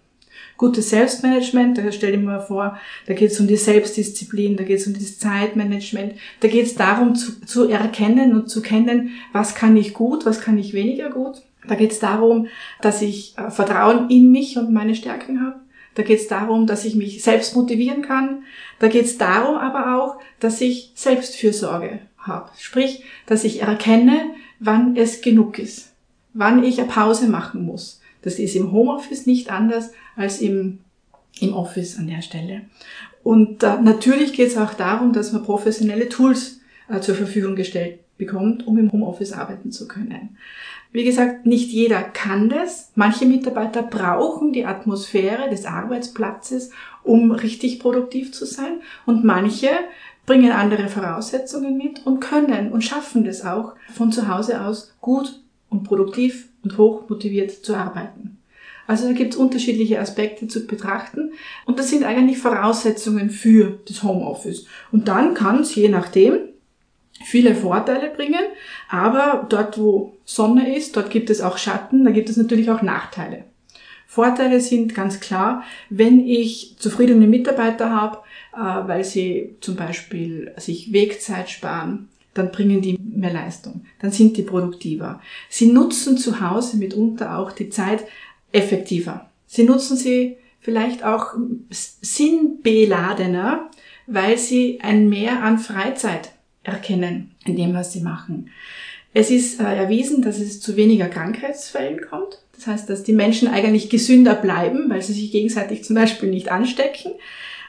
Gutes 0.57 0.91
Selbstmanagement, 0.91 1.79
da 1.79 1.93
stell 1.93 2.13
dir 2.13 2.19
mal 2.19 2.41
vor, 2.41 2.79
da 3.07 3.15
geht 3.15 3.31
es 3.31 3.39
um 3.39 3.47
die 3.47 3.57
Selbstdisziplin, 3.57 4.57
da 4.57 4.65
geht 4.65 4.81
es 4.81 4.89
um 4.89 4.95
das 4.95 5.19
Zeitmanagement, 5.19 6.15
da 6.41 6.49
geht 6.49 6.67
es 6.67 6.75
darum 6.75 7.15
zu, 7.15 7.41
zu 7.43 7.69
erkennen 7.69 8.35
und 8.35 8.51
zu 8.51 8.61
kennen, 8.61 9.11
was 9.33 9.55
kann 9.55 9.77
ich 9.77 9.95
gut, 9.95 10.27
was 10.27 10.41
kann 10.41 10.59
ich 10.59 10.73
weniger 10.73 11.11
gut. 11.11 11.43
Da 11.69 11.75
geht 11.75 11.93
es 11.93 12.01
darum, 12.01 12.49
dass 12.81 13.03
ich 13.03 13.37
äh, 13.39 13.51
Vertrauen 13.51 14.11
in 14.11 14.33
mich 14.33 14.57
und 14.59 14.73
meine 14.73 14.95
Stärken 14.95 15.41
habe. 15.41 15.61
Da 15.95 16.03
geht 16.03 16.21
es 16.21 16.29
darum, 16.29 16.67
dass 16.67 16.85
ich 16.85 16.95
mich 16.95 17.23
selbst 17.23 17.57
motivieren 17.57 18.03
kann. 18.03 18.45
Da 18.79 18.89
geht 18.89 19.05
es 19.05 19.19
darum 19.19 19.57
aber 19.57 19.97
auch, 19.97 20.21
dass 20.41 20.61
ich 20.61 20.93
Selbstfürsorge 20.95 22.01
habe. 22.19 22.51
Sprich, 22.59 23.05
dass 23.27 23.45
ich 23.45 23.63
erkenne, 23.63 24.31
wann 24.61 24.97
es 24.97 25.21
genug 25.21 25.59
ist, 25.59 25.93
wann 26.35 26.63
ich 26.63 26.79
eine 26.79 26.89
Pause 26.89 27.29
machen 27.29 27.65
muss. 27.65 28.01
Das 28.23 28.39
ist 28.39 28.57
im 28.57 28.73
Homeoffice 28.73 29.27
nicht 29.27 29.51
anders 29.51 29.93
als 30.17 30.41
im, 30.41 30.81
im 31.41 31.55
Office 31.55 31.99
an 31.99 32.09
der 32.09 32.23
Stelle. 32.23 32.63
Und 33.23 33.63
äh, 33.63 33.81
natürlich 33.81 34.33
geht 34.33 34.49
es 34.49 34.57
auch 34.57 34.75
darum, 34.75 35.13
dass 35.13 35.33
man 35.33 35.45
professionelle 35.45 36.09
Tools 36.09 36.61
äh, 36.89 37.01
zur 37.01 37.15
Verfügung 37.15 37.57
gestellt 37.57 38.01
bekommt, 38.17 38.67
um 38.67 38.79
im 38.79 38.91
Homeoffice 38.91 39.33
arbeiten 39.33 39.71
zu 39.71 39.87
können. 39.87 40.37
Wie 40.91 41.05
gesagt, 41.05 41.47
nicht 41.47 41.71
jeder 41.71 42.03
kann 42.03 42.49
das. 42.49 42.91
Manche 42.95 43.27
Mitarbeiter 43.27 43.83
brauchen 43.83 44.53
die 44.53 44.65
Atmosphäre 44.65 45.51
des 45.51 45.67
Arbeitsplatzes, 45.67 46.71
um 47.05 47.31
richtig 47.31 47.79
produktiv 47.79 48.33
zu 48.33 48.47
sein. 48.47 48.81
Und 49.05 49.25
manche 49.25 49.69
bringen 50.25 50.53
andere 50.53 50.89
Voraussetzungen 50.89 51.77
mit 51.77 52.07
und 52.07 52.21
können 52.21 52.73
und 52.73 52.85
schaffen 52.85 53.25
das 53.25 53.45
auch 53.45 53.75
von 53.95 54.13
zu 54.13 54.29
Hause 54.29 54.63
aus 54.63 54.95
gut 55.01 55.41
und 55.71 55.85
produktiv 55.85 56.48
und 56.63 56.79
hoch 56.79 57.09
motiviert 57.09 57.51
zu 57.51 57.75
arbeiten. 57.75 58.39
Also 58.87 59.07
da 59.07 59.13
gibt 59.13 59.35
es 59.35 59.39
unterschiedliche 59.39 60.01
Aspekte 60.01 60.49
zu 60.49 60.67
betrachten 60.67 61.33
und 61.67 61.79
das 61.79 61.91
sind 61.91 62.05
eigentlich 62.05 62.39
Voraussetzungen 62.39 63.31
für 63.31 63.79
das 63.87 64.03
Homeoffice. 64.03 64.67
Und 64.91 65.09
dann 65.09 65.35
kann 65.35 65.61
es 65.61 65.75
je 65.75 65.89
nachdem 65.89 66.39
viele 67.25 67.55
Vorteile 67.55 68.09
bringen, 68.09 68.41
aber 68.89 69.47
dort, 69.49 69.79
wo 69.79 70.17
Sonne 70.25 70.75
ist, 70.75 70.97
dort 70.97 71.11
gibt 71.11 71.29
es 71.29 71.41
auch 71.43 71.59
Schatten, 71.59 72.05
da 72.05 72.11
gibt 72.11 72.31
es 72.31 72.37
natürlich 72.37 72.71
auch 72.71 72.81
Nachteile. 72.81 73.45
Vorteile 74.07 74.61
sind 74.61 74.95
ganz 74.95 75.21
klar, 75.21 75.65
wenn 75.91 76.27
ich 76.27 76.77
zufriedene 76.79 77.27
Mitarbeiter 77.27 77.91
habe, 77.91 78.19
äh, 78.55 78.89
weil 78.89 79.05
sie 79.05 79.57
zum 79.61 79.77
Beispiel 79.77 80.55
sich 80.57 80.95
Wegzeit 80.95 81.51
sparen, 81.51 82.09
dann 82.39 82.53
bringen 82.53 82.81
die 82.81 82.99
mehr 82.99 83.33
Leistung, 83.33 83.85
dann 84.01 84.13
sind 84.13 84.37
die 84.37 84.43
produktiver. 84.43 85.21
Sie 85.49 85.73
nutzen 85.73 86.17
zu 86.17 86.41
Hause 86.41 86.77
mitunter 86.77 87.39
auch 87.39 87.53
die 87.53 87.71
Zeit 87.71 88.05
effektiver. 88.53 89.29
Sie 89.47 89.65
nutzen 89.65 89.97
sie 89.97 90.37
vielleicht 90.61 91.05
auch 91.05 91.35
sinnbeladener, 91.71 93.71
weil 94.07 94.39
sie 94.39 94.81
ein 94.83 95.09
Mehr 95.09 95.43
an 95.43 95.59
Freizeit 95.59 96.31
erkennen 96.63 97.33
in 97.45 97.57
dem, 97.57 97.75
was 97.75 97.93
sie 97.93 98.01
machen. 98.01 98.51
Es 99.15 99.31
ist 99.31 99.61
äh, 99.61 99.65
erwiesen, 99.65 100.23
dass 100.23 100.39
es 100.39 100.61
zu 100.61 100.77
weniger 100.77 101.09
Krankheitsfällen 101.09 102.01
kommt. 102.09 102.43
Das 102.55 102.67
heißt, 102.67 102.91
dass 102.91 103.03
die 103.03 103.13
Menschen 103.13 103.49
eigentlich 103.49 103.89
gesünder 103.89 104.35
bleiben, 104.35 104.91
weil 104.91 105.03
sie 105.03 105.13
sich 105.13 105.33
gegenseitig 105.33 105.85
zum 105.85 105.97
Beispiel 105.97 106.29
nicht 106.29 106.51
anstecken. 106.51 107.13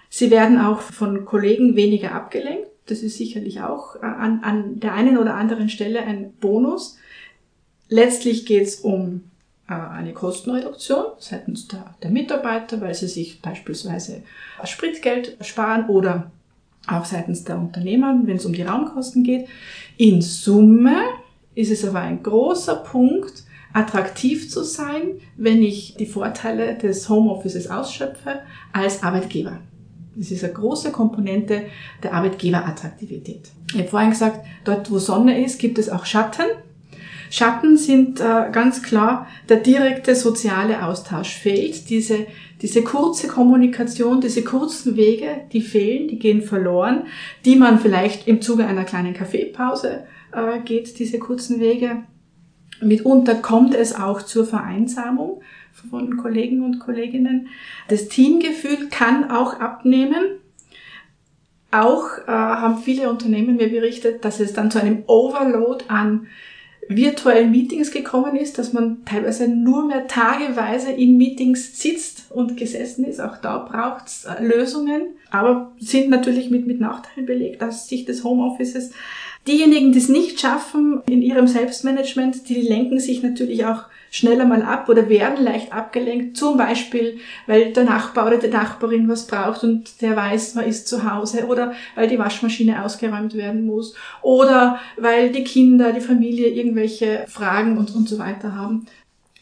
Sie 0.09 0.31
werden 0.31 0.59
auch 0.59 0.81
von 0.81 1.25
Kollegen 1.25 1.75
weniger 1.75 2.13
abgelenkt. 2.13 2.67
Das 2.89 3.03
ist 3.03 3.17
sicherlich 3.17 3.61
auch 3.61 3.95
äh, 3.95 3.99
an, 3.99 4.41
an 4.43 4.79
der 4.79 4.93
einen 4.93 5.17
oder 5.17 5.35
anderen 5.35 5.69
Stelle 5.69 6.01
ein 6.01 6.33
Bonus. 6.33 6.97
Letztlich 7.87 8.45
geht 8.45 8.63
es 8.63 8.77
um 8.77 9.29
äh, 9.67 9.73
eine 9.73 10.13
Kostenreduktion 10.13 11.05
seitens 11.19 11.67
der, 11.67 11.95
der 12.01 12.09
Mitarbeiter, 12.09 12.81
weil 12.81 12.95
sie 12.95 13.07
sich 13.07 13.41
beispielsweise 13.41 14.23
Spritgeld 14.63 15.37
sparen 15.41 15.85
oder 15.87 16.31
auch 16.87 17.05
seitens 17.05 17.43
der 17.43 17.59
Unternehmer, 17.59 18.19
wenn 18.23 18.37
es 18.37 18.45
um 18.45 18.53
die 18.53 18.63
Raumkosten 18.63 19.23
geht. 19.23 19.47
In 19.97 20.21
Summe 20.23 20.97
ist 21.53 21.71
es 21.71 21.85
aber 21.85 21.99
ein 21.99 22.23
großer 22.23 22.77
Punkt, 22.77 23.43
attraktiv 23.71 24.49
zu 24.49 24.63
sein, 24.63 25.19
wenn 25.37 25.61
ich 25.61 25.95
die 25.95 26.07
Vorteile 26.07 26.75
des 26.75 27.07
Homeoffices 27.07 27.69
ausschöpfe 27.69 28.39
als 28.73 29.03
Arbeitgeber. 29.03 29.59
Das 30.19 30.31
ist 30.31 30.43
eine 30.43 30.51
große 30.51 30.91
Komponente 30.91 31.63
der 32.03 32.13
Arbeitgeberattraktivität. 32.13 33.51
Ich 33.71 33.79
habe 33.79 33.87
vorhin 33.87 34.09
gesagt, 34.09 34.45
dort 34.65 34.91
wo 34.91 34.99
Sonne 34.99 35.41
ist, 35.43 35.59
gibt 35.59 35.77
es 35.77 35.87
auch 35.87 36.05
Schatten. 36.05 36.43
Schatten 37.29 37.77
sind 37.77 38.19
äh, 38.19 38.49
ganz 38.51 38.83
klar, 38.83 39.27
der 39.47 39.57
direkte 39.57 40.15
soziale 40.15 40.83
Austausch 40.85 41.29
fehlt. 41.29 41.89
Diese, 41.89 42.25
diese 42.61 42.83
kurze 42.83 43.27
Kommunikation, 43.29 44.19
diese 44.19 44.43
kurzen 44.43 44.97
Wege, 44.97 45.41
die 45.53 45.61
fehlen, 45.61 46.09
die 46.09 46.19
gehen 46.19 46.41
verloren, 46.41 47.03
die 47.45 47.55
man 47.55 47.79
vielleicht 47.79 48.27
im 48.27 48.41
Zuge 48.41 48.65
einer 48.65 48.83
kleinen 48.83 49.13
Kaffeepause 49.13 50.03
äh, 50.33 50.59
geht, 50.65 50.99
diese 50.99 51.17
kurzen 51.17 51.61
Wege. 51.61 52.03
Mitunter 52.81 53.35
kommt 53.35 53.73
es 53.73 53.95
auch 53.95 54.21
zur 54.21 54.45
Vereinsamung 54.45 55.41
von 55.89 56.17
Kollegen 56.17 56.63
und 56.63 56.79
Kolleginnen. 56.79 57.47
Das 57.87 58.07
Teamgefühl 58.07 58.89
kann 58.89 59.29
auch 59.31 59.59
abnehmen. 59.59 60.39
Auch 61.71 62.17
äh, 62.27 62.31
haben 62.31 62.79
viele 62.79 63.09
Unternehmen 63.09 63.57
mir 63.57 63.69
berichtet, 63.69 64.25
dass 64.25 64.39
es 64.39 64.53
dann 64.53 64.71
zu 64.71 64.79
einem 64.81 65.03
Overload 65.07 65.85
an 65.87 66.27
virtuellen 66.89 67.51
Meetings 67.51 67.91
gekommen 67.91 68.35
ist, 68.35 68.57
dass 68.57 68.73
man 68.73 69.05
teilweise 69.05 69.47
nur 69.47 69.85
mehr 69.85 70.07
tageweise 70.07 70.91
in 70.91 71.17
Meetings 71.17 71.79
sitzt 71.79 72.31
und 72.31 72.57
gesessen 72.57 73.05
ist. 73.05 73.21
Auch 73.21 73.37
da 73.37 73.59
braucht 73.59 74.07
es 74.07 74.25
äh, 74.25 74.43
Lösungen, 74.43 75.03
aber 75.29 75.71
sind 75.79 76.09
natürlich 76.09 76.49
mit, 76.49 76.65
mit 76.65 76.81
Nachteilen 76.81 77.27
belegt 77.27 77.61
aus 77.61 77.87
Sicht 77.87 78.07
des 78.07 78.23
Homeoffices. 78.23 78.91
Diejenigen, 79.47 79.91
die 79.91 79.99
es 79.99 80.09
nicht 80.09 80.39
schaffen 80.39 81.01
in 81.07 81.21
ihrem 81.21 81.47
Selbstmanagement, 81.47 82.49
die 82.49 82.61
lenken 82.61 82.99
sich 82.99 83.21
natürlich 83.21 83.65
auch 83.65 83.83
schneller 84.11 84.45
mal 84.45 84.63
ab 84.63 84.89
oder 84.89 85.09
werden 85.09 85.43
leicht 85.43 85.73
abgelenkt, 85.73 86.37
zum 86.37 86.57
Beispiel, 86.57 87.19
weil 87.47 87.73
der 87.73 87.83
Nachbar 87.83 88.27
oder 88.27 88.37
die 88.37 88.47
Nachbarin 88.47 89.07
was 89.07 89.27
braucht 89.27 89.63
und 89.63 90.01
der 90.01 90.15
weiß, 90.15 90.55
man 90.55 90.65
ist 90.65 90.87
zu 90.87 91.09
Hause 91.09 91.45
oder 91.45 91.73
weil 91.95 92.07
die 92.07 92.19
Waschmaschine 92.19 92.83
ausgeräumt 92.83 93.35
werden 93.35 93.65
muss 93.65 93.95
oder 94.21 94.79
weil 94.97 95.31
die 95.31 95.43
Kinder, 95.43 95.93
die 95.93 96.01
Familie 96.01 96.47
irgendwelche 96.47 97.25
Fragen 97.27 97.77
und, 97.77 97.93
und 97.95 98.09
so 98.09 98.17
weiter 98.19 98.55
haben. 98.55 98.87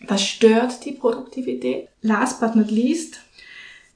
Das 0.07 0.21
stört 0.21 0.85
die 0.85 0.91
Produktivität. 0.91 1.87
Last 2.01 2.39
but 2.39 2.55
not 2.55 2.69
least, 2.69 3.19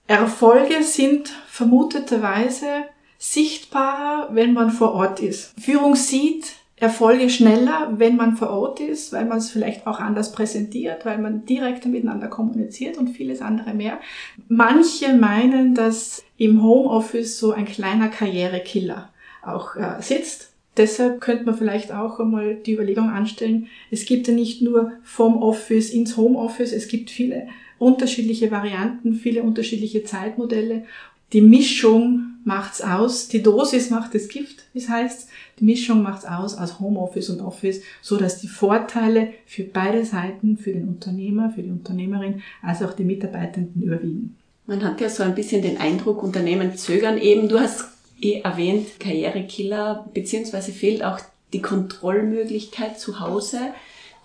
Erfolge 0.08 0.84
sind 0.84 1.30
vermuteterweise 1.48 2.86
sichtbarer, 3.18 4.30
wenn 4.32 4.54
man 4.54 4.72
vor 4.72 4.94
Ort 4.94 5.20
ist. 5.20 5.54
Führung 5.60 5.96
sieht, 5.96 6.54
Erfolge 6.82 7.30
schneller, 7.30 7.94
wenn 7.98 8.16
man 8.16 8.36
vor 8.36 8.50
Ort 8.50 8.80
ist, 8.80 9.14
weil 9.14 9.26
man 9.26 9.38
es 9.38 9.52
vielleicht 9.52 9.86
auch 9.86 10.00
anders 10.00 10.32
präsentiert, 10.32 11.06
weil 11.06 11.20
man 11.20 11.46
direkter 11.46 11.90
miteinander 11.90 12.28
kommuniziert 12.28 12.98
und 12.98 13.10
vieles 13.10 13.40
andere 13.40 13.76
mehr. 13.76 14.00
Manche 14.48 15.14
meinen, 15.14 15.76
dass 15.76 16.24
im 16.38 16.64
Homeoffice 16.64 17.38
so 17.38 17.52
ein 17.52 17.66
kleiner 17.66 18.08
Karrierekiller 18.08 19.10
auch 19.46 19.76
äh, 19.76 20.02
sitzt. 20.02 20.54
Deshalb 20.76 21.22
könnte 21.22 21.44
man 21.46 21.56
vielleicht 21.56 21.92
auch 21.92 22.20
einmal 22.20 22.56
die 22.56 22.74
Überlegung 22.74 23.12
anstellen, 23.12 23.68
es 23.92 24.06
gibt 24.06 24.28
ja 24.28 24.34
nicht 24.34 24.64
nur 24.64 24.94
vom 25.04 25.44
Office 25.44 25.92
ins 25.92 26.18
Homeoffice, 26.18 26.74
es 26.74 26.88
gibt 26.88 27.12
viele 27.12 27.48
unterschiedliche 27.78 28.50
Varianten, 28.50 29.14
viele 29.14 29.44
unterschiedliche 29.44 30.04
Zeitmodelle. 30.04 30.86
Die 31.32 31.42
Mischung 31.42 32.31
macht's 32.44 32.82
aus, 32.82 33.28
die 33.28 33.44
Dosis 33.44 33.90
macht 33.90 34.16
das 34.16 34.28
Gift, 34.28 34.64
wie 34.74 34.80
es 34.80 34.90
heißt. 34.90 35.30
Die 35.60 35.64
Mischung 35.64 36.02
macht's 36.02 36.26
aus 36.26 36.58
aus 36.58 36.80
Homeoffice 36.80 37.30
und 37.30 37.42
Office, 37.42 37.82
so 38.02 38.18
dass 38.18 38.40
die 38.40 38.48
Vorteile 38.48 39.34
für 39.46 39.64
beide 39.64 40.06
Seiten, 40.06 40.58
für 40.58 40.74
den 40.74 40.88
Unternehmer, 40.88 41.52
für 41.52 41.62
die 41.62 41.70
Unternehmerin, 41.70 42.42
als 42.62 42.82
auch 42.82 42.94
die 42.94 43.04
Mitarbeitenden 43.04 43.82
überwiegen. 43.82 44.38
Man 44.66 44.84
hat 44.84 45.02
ja 45.02 45.10
so 45.10 45.24
ein 45.24 45.36
bisschen 45.36 45.62
den 45.62 45.78
Eindruck, 45.78 46.24
Unternehmen 46.24 46.76
zögern 46.78 47.18
eben. 47.18 47.50
Du 47.50 47.60
hast 47.60 47.86
eh 48.22 48.42
erwähnt, 48.42 49.00
Karrierekiller, 49.00 50.10
beziehungsweise 50.14 50.72
fehlt 50.72 51.04
auch 51.04 51.20
die 51.54 51.62
Kontrollmöglichkeit 51.62 53.00
zu 53.00 53.20
Hause, 53.20 53.60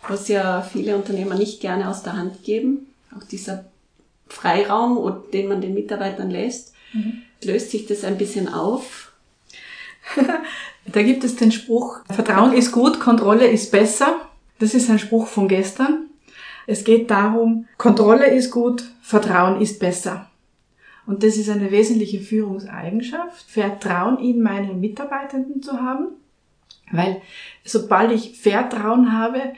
was 0.09 0.29
ja 0.29 0.63
viele 0.63 0.97
Unternehmer 0.97 1.35
nicht 1.35 1.61
gerne 1.61 1.91
aus 1.91 2.03
der 2.03 2.17
Hand 2.17 2.45
geben. 2.45 2.87
Auch 3.17 3.25
dieser 3.25 3.65
Freiraum, 4.29 5.23
den 5.33 5.49
man 5.49 5.61
den 5.61 5.75
Mitarbeitern 5.75 6.31
lässt. 6.31 6.75
Mhm. 6.93 7.23
Löst 7.45 7.71
sich 7.71 7.87
das 7.87 8.05
ein 8.05 8.19
bisschen 8.19 8.53
auf? 8.53 9.13
Da 10.89 11.03
gibt 11.03 11.25
es 11.25 11.35
den 11.35 11.51
Spruch, 11.51 11.99
Vertrauen 12.09 12.53
ist 12.53 12.71
gut, 12.71 13.01
Kontrolle 13.01 13.49
ist 13.49 13.73
besser. 13.73 14.21
Das 14.61 14.73
ist 14.73 14.89
ein 14.89 15.01
Spruch 15.01 15.27
von 15.27 15.49
gestern. 15.49 16.07
Es 16.67 16.85
geht 16.85 17.11
darum, 17.11 17.67
Kontrolle 17.77 18.29
ist 18.29 18.51
gut, 18.51 18.85
Vertrauen 19.03 19.61
ist 19.61 19.79
besser. 19.79 20.31
Und 21.07 21.23
das 21.23 21.37
ist 21.37 21.49
eine 21.49 21.71
wesentliche 21.71 22.21
Führungseigenschaft, 22.21 23.49
Vertrauen 23.49 24.19
in 24.19 24.43
meine 24.43 24.75
Mitarbeitenden 24.75 25.63
zu 25.63 25.81
haben, 25.81 26.09
weil 26.91 27.23
sobald 27.65 28.11
ich 28.11 28.41
Vertrauen 28.41 29.13
habe, 29.13 29.55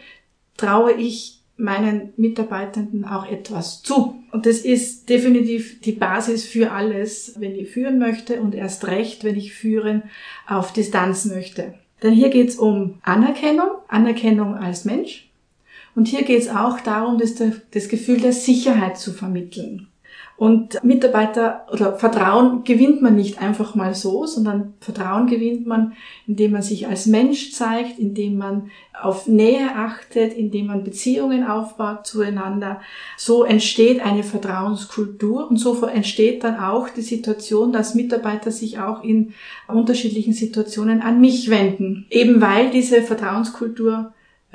traue 0.58 0.92
ich 0.92 1.38
meinen 1.58 2.12
Mitarbeitenden 2.16 3.04
auch 3.04 3.30
etwas 3.30 3.82
zu. 3.82 4.14
Und 4.30 4.46
das 4.46 4.58
ist 4.58 5.08
definitiv 5.08 5.80
die 5.80 5.92
Basis 5.92 6.44
für 6.44 6.72
alles, 6.72 7.34
wenn 7.38 7.54
ich 7.54 7.70
führen 7.70 7.98
möchte 7.98 8.40
und 8.40 8.54
erst 8.54 8.86
recht, 8.86 9.24
wenn 9.24 9.36
ich 9.36 9.52
führen 9.52 10.04
auf 10.46 10.72
Distanz 10.72 11.24
möchte. 11.24 11.74
Denn 12.02 12.14
hier 12.14 12.30
geht 12.30 12.48
es 12.48 12.56
um 12.56 13.00
Anerkennung, 13.02 13.70
Anerkennung 13.88 14.54
als 14.54 14.84
Mensch. 14.84 15.28
Und 15.94 16.06
hier 16.06 16.22
geht 16.22 16.40
es 16.40 16.48
auch 16.48 16.80
darum, 16.80 17.18
das, 17.18 17.34
das 17.72 17.88
Gefühl 17.88 18.20
der 18.20 18.32
Sicherheit 18.32 18.98
zu 18.98 19.12
vermitteln. 19.12 19.88
Und 20.38 20.85
Mitarbeiter 20.85 21.66
oder 21.73 21.95
Vertrauen 21.95 22.62
gewinnt 22.62 23.02
man 23.02 23.16
nicht 23.16 23.42
einfach 23.42 23.75
mal 23.75 23.97
so, 23.97 24.25
sondern 24.25 24.75
Vertrauen 24.78 25.26
gewinnt 25.26 25.66
man, 25.66 25.95
indem 26.28 26.52
man 26.52 26.62
sich 26.62 26.87
als 26.87 27.07
Mensch 27.07 27.50
zeigt, 27.50 27.99
indem 27.99 28.38
man 28.38 28.71
auf 29.02 29.26
Nähe 29.26 29.75
achtet, 29.75 30.33
indem 30.33 30.66
man 30.66 30.85
Beziehungen 30.85 31.42
aufbaut 31.42 32.07
zueinander. 32.07 32.80
So 33.16 33.42
entsteht 33.42 34.00
eine 34.00 34.23
Vertrauenskultur 34.23 35.50
und 35.50 35.57
so 35.57 35.85
entsteht 35.85 36.45
dann 36.45 36.61
auch 36.61 36.88
die 36.88 37.02
Situation, 37.02 37.73
dass 37.73 37.97
Mitarbeiter 37.97 38.52
sich 38.52 38.78
auch 38.78 39.02
in 39.02 39.35
unterschiedlichen 39.66 40.35
Situationen 40.35 41.02
an 41.02 41.21
mich 41.21 41.50
wenden. 41.50 42.07
Eben 42.11 42.40
weil 42.40 42.71
diese 42.71 43.02
Vertrauenskultur 43.02 44.12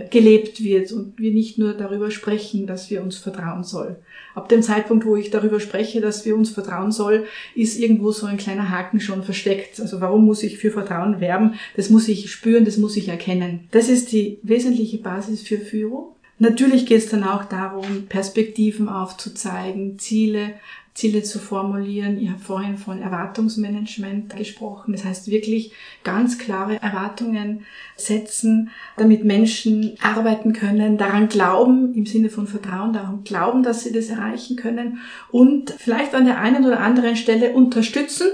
gelebt 0.09 0.63
wird 0.63 0.91
und 0.91 1.19
wir 1.19 1.31
nicht 1.31 1.59
nur 1.59 1.73
darüber 1.73 2.09
sprechen, 2.09 2.65
dass 2.65 2.89
wir 2.89 3.03
uns 3.03 3.17
vertrauen 3.17 3.63
soll. 3.63 3.97
Ab 4.33 4.50
dem 4.50 4.63
Zeitpunkt, 4.63 5.05
wo 5.05 5.15
ich 5.15 5.29
darüber 5.29 5.59
spreche, 5.59 6.01
dass 6.01 6.25
wir 6.25 6.35
uns 6.35 6.50
vertrauen 6.50 6.91
soll, 6.91 7.25
ist 7.53 7.79
irgendwo 7.79 8.12
so 8.12 8.25
ein 8.25 8.38
kleiner 8.38 8.71
Haken 8.71 9.00
schon 9.00 9.23
versteckt. 9.23 9.79
Also 9.79 10.01
warum 10.01 10.25
muss 10.25 10.41
ich 10.41 10.57
für 10.57 10.71
Vertrauen 10.71 11.21
werben? 11.21 11.53
Das 11.75 11.91
muss 11.91 12.07
ich 12.07 12.31
spüren, 12.31 12.65
das 12.65 12.77
muss 12.77 12.97
ich 12.97 13.09
erkennen. 13.09 13.67
Das 13.69 13.88
ist 13.88 14.12
die 14.12 14.39
wesentliche 14.41 14.97
Basis 14.97 15.43
für 15.43 15.59
Führung. 15.59 16.15
Natürlich 16.39 16.88
geht 16.88 16.97
es 16.97 17.09
dann 17.09 17.23
auch 17.23 17.45
darum, 17.45 18.07
Perspektiven 18.09 18.89
aufzuzeigen, 18.89 20.00
Ziele, 20.00 20.55
Ziele 20.93 21.23
zu 21.23 21.39
formulieren. 21.39 22.19
Ich 22.19 22.29
habe 22.29 22.39
vorhin 22.39 22.77
von 22.77 23.01
Erwartungsmanagement 23.01 24.35
gesprochen. 24.35 24.91
Das 24.91 25.03
heißt 25.03 25.29
wirklich 25.31 25.71
ganz 26.03 26.38
klare 26.38 26.81
Erwartungen 26.81 27.65
setzen, 27.95 28.69
damit 28.95 29.23
Menschen 29.23 29.95
arbeiten 30.01 30.53
können, 30.53 30.97
daran 30.97 31.29
glauben, 31.29 31.95
im 31.95 32.05
Sinne 32.05 32.29
von 32.29 32.45
Vertrauen, 32.45 32.93
daran 32.93 33.23
glauben, 33.23 33.63
dass 33.63 33.83
sie 33.83 33.91
das 33.91 34.09
erreichen 34.09 34.55
können 34.55 35.00
und 35.31 35.71
vielleicht 35.71 36.13
an 36.13 36.25
der 36.25 36.39
einen 36.39 36.63
oder 36.63 36.79
anderen 36.79 37.15
Stelle 37.15 37.53
unterstützen. 37.53 38.27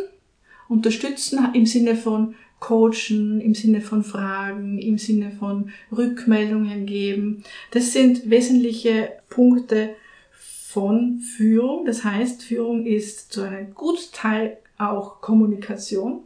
Unterstützen 0.67 1.39
im 1.53 1.65
Sinne 1.65 1.95
von 1.95 2.35
coachen, 2.59 3.39
im 3.41 3.55
Sinne 3.55 3.81
von 3.81 4.03
Fragen, 4.03 4.77
im 4.77 4.97
Sinne 4.97 5.31
von 5.31 5.71
Rückmeldungen 5.95 6.85
geben. 6.85 7.43
Das 7.71 7.93
sind 7.93 8.29
wesentliche 8.29 9.09
Punkte 9.29 9.91
von 10.71 11.19
Führung. 11.19 11.85
Das 11.85 12.03
heißt, 12.03 12.43
Führung 12.43 12.85
ist 12.85 13.33
zu 13.33 13.41
einem 13.41 13.73
Gutteil 13.73 14.57
auch 14.77 15.19
Kommunikation. 15.19 16.19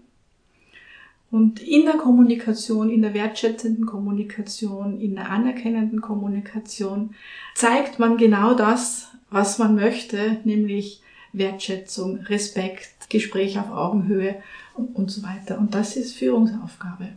Und 1.32 1.62
in 1.62 1.86
der 1.86 1.96
Kommunikation, 1.96 2.90
in 2.90 3.02
der 3.02 3.14
wertschätzenden 3.14 3.86
Kommunikation, 3.86 5.00
in 5.00 5.16
der 5.16 5.30
anerkennenden 5.30 6.02
Kommunikation 6.02 7.16
zeigt 7.56 8.00
man 8.00 8.18
genau 8.18 8.54
das, 8.54 9.08
was 9.30 9.60
man 9.60 9.76
möchte, 9.76 10.40
nämlich 10.44 11.02
Wertschätzung, 11.32 12.18
Respekt, 12.24 13.10
Gespräch 13.10 13.58
auf 13.58 13.72
Augenhöhe 13.72 14.44
und 14.76 15.10
so 15.10 15.24
weiter. 15.24 15.58
Und 15.58 15.74
das 15.74 15.96
ist 15.96 16.18
Führungsaufgabe. 16.18 17.08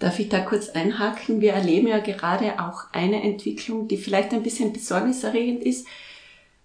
Darf 0.00 0.18
ich 0.18 0.28
da 0.28 0.40
kurz 0.40 0.70
einhaken? 0.70 1.40
Wir 1.40 1.52
erleben 1.52 1.86
ja 1.86 2.00
gerade 2.00 2.58
auch 2.58 2.92
eine 2.92 3.22
Entwicklung, 3.22 3.86
die 3.86 3.96
vielleicht 3.96 4.32
ein 4.32 4.42
bisschen 4.42 4.72
besorgniserregend 4.72 5.62
ist. 5.62 5.86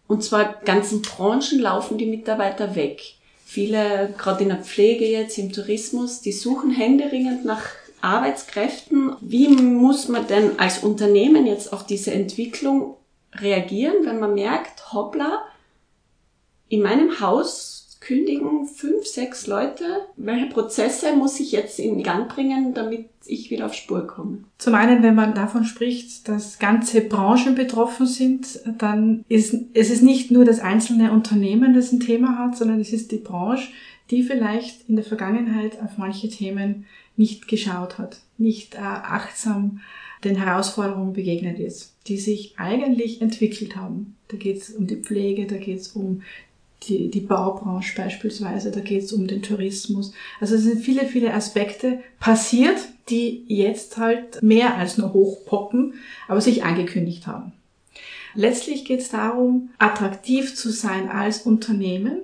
Und 0.09 0.23
zwar 0.23 0.55
ganzen 0.65 1.03
Branchen 1.03 1.59
laufen 1.59 1.99
die 1.99 2.07
Mitarbeiter 2.07 2.73
weg. 2.73 3.13
Viele, 3.45 4.11
gerade 4.17 4.41
in 4.41 4.49
der 4.49 4.57
Pflege 4.57 5.05
jetzt, 5.05 5.37
im 5.37 5.53
Tourismus, 5.53 6.19
die 6.21 6.31
suchen 6.31 6.71
händeringend 6.71 7.45
nach 7.45 7.61
Arbeitskräften. 8.01 9.15
Wie 9.21 9.47
muss 9.49 10.07
man 10.07 10.25
denn 10.25 10.59
als 10.59 10.79
Unternehmen 10.79 11.45
jetzt 11.45 11.71
auf 11.71 11.85
diese 11.85 12.11
Entwicklung 12.11 12.95
reagieren, 13.35 14.03
wenn 14.03 14.19
man 14.19 14.33
merkt, 14.33 14.93
hoppla, 14.93 15.43
in 16.69 16.81
meinem 16.81 17.19
Haus 17.19 17.78
kündigen 17.99 18.65
fünf, 18.65 19.05
sechs 19.05 19.47
Leute. 19.47 19.83
Welche 20.15 20.47
Prozesse 20.47 21.15
muss 21.15 21.39
ich 21.39 21.51
jetzt 21.51 21.79
in 21.79 22.01
Gang 22.01 22.29
bringen, 22.29 22.73
damit 22.73 23.09
ich 23.25 23.51
wieder 23.51 23.65
auf 23.65 23.73
Spur 23.73 24.07
komme? 24.07 24.45
Zum 24.57 24.75
einen, 24.75 25.03
wenn 25.03 25.15
man 25.15 25.33
davon 25.33 25.65
spricht, 25.65 26.27
dass 26.27 26.59
ganze 26.59 27.01
Branchen 27.01 27.55
betroffen 27.55 28.07
sind, 28.07 28.61
dann 28.77 29.25
ist 29.27 29.53
es 29.73 29.89
ist 29.89 30.01
nicht 30.01 30.31
nur 30.31 30.45
das 30.45 30.59
einzelne 30.59 31.11
Unternehmen, 31.11 31.73
das 31.73 31.91
ein 31.91 31.99
Thema 31.99 32.37
hat, 32.37 32.57
sondern 32.57 32.79
es 32.79 32.93
ist 32.93 33.11
die 33.11 33.17
Branche, 33.17 33.69
die 34.11 34.23
vielleicht 34.23 34.89
in 34.89 34.95
der 34.95 35.05
Vergangenheit 35.05 35.81
auf 35.81 35.97
manche 35.97 36.29
Themen 36.29 36.85
nicht 37.15 37.47
geschaut 37.47 37.97
hat, 37.97 38.21
nicht 38.37 38.75
äh, 38.75 38.79
achtsam 38.79 39.81
den 40.23 40.35
Herausforderungen 40.35 41.13
begegnet 41.13 41.59
ist, 41.59 41.95
die 42.07 42.17
sich 42.17 42.55
eigentlich 42.57 43.21
entwickelt 43.21 43.75
haben. 43.75 44.15
Da 44.27 44.37
geht 44.37 44.57
es 44.57 44.71
um 44.71 44.87
die 44.87 44.97
Pflege, 44.97 45.45
da 45.45 45.57
geht 45.57 45.79
es 45.79 45.89
um 45.89 46.21
die, 46.83 47.09
die 47.09 47.19
Baubranche 47.19 47.95
beispielsweise, 47.95 48.71
da 48.71 48.79
geht 48.79 49.03
es 49.03 49.13
um 49.13 49.27
den 49.27 49.41
Tourismus. 49.41 50.13
Also 50.39 50.55
es 50.55 50.63
sind 50.63 50.81
viele, 50.81 51.05
viele 51.05 51.33
Aspekte 51.33 51.99
passiert, 52.19 52.77
die 53.09 53.43
jetzt 53.47 53.97
halt 53.97 54.41
mehr 54.41 54.75
als 54.77 54.97
nur 54.97 55.13
hochpoppen, 55.13 55.95
aber 56.27 56.41
sich 56.41 56.63
angekündigt 56.63 57.27
haben. 57.27 57.53
Letztlich 58.35 58.85
geht 58.85 59.01
es 59.01 59.09
darum, 59.09 59.69
attraktiv 59.77 60.55
zu 60.55 60.69
sein 60.69 61.09
als 61.09 61.41
Unternehmen. 61.41 62.19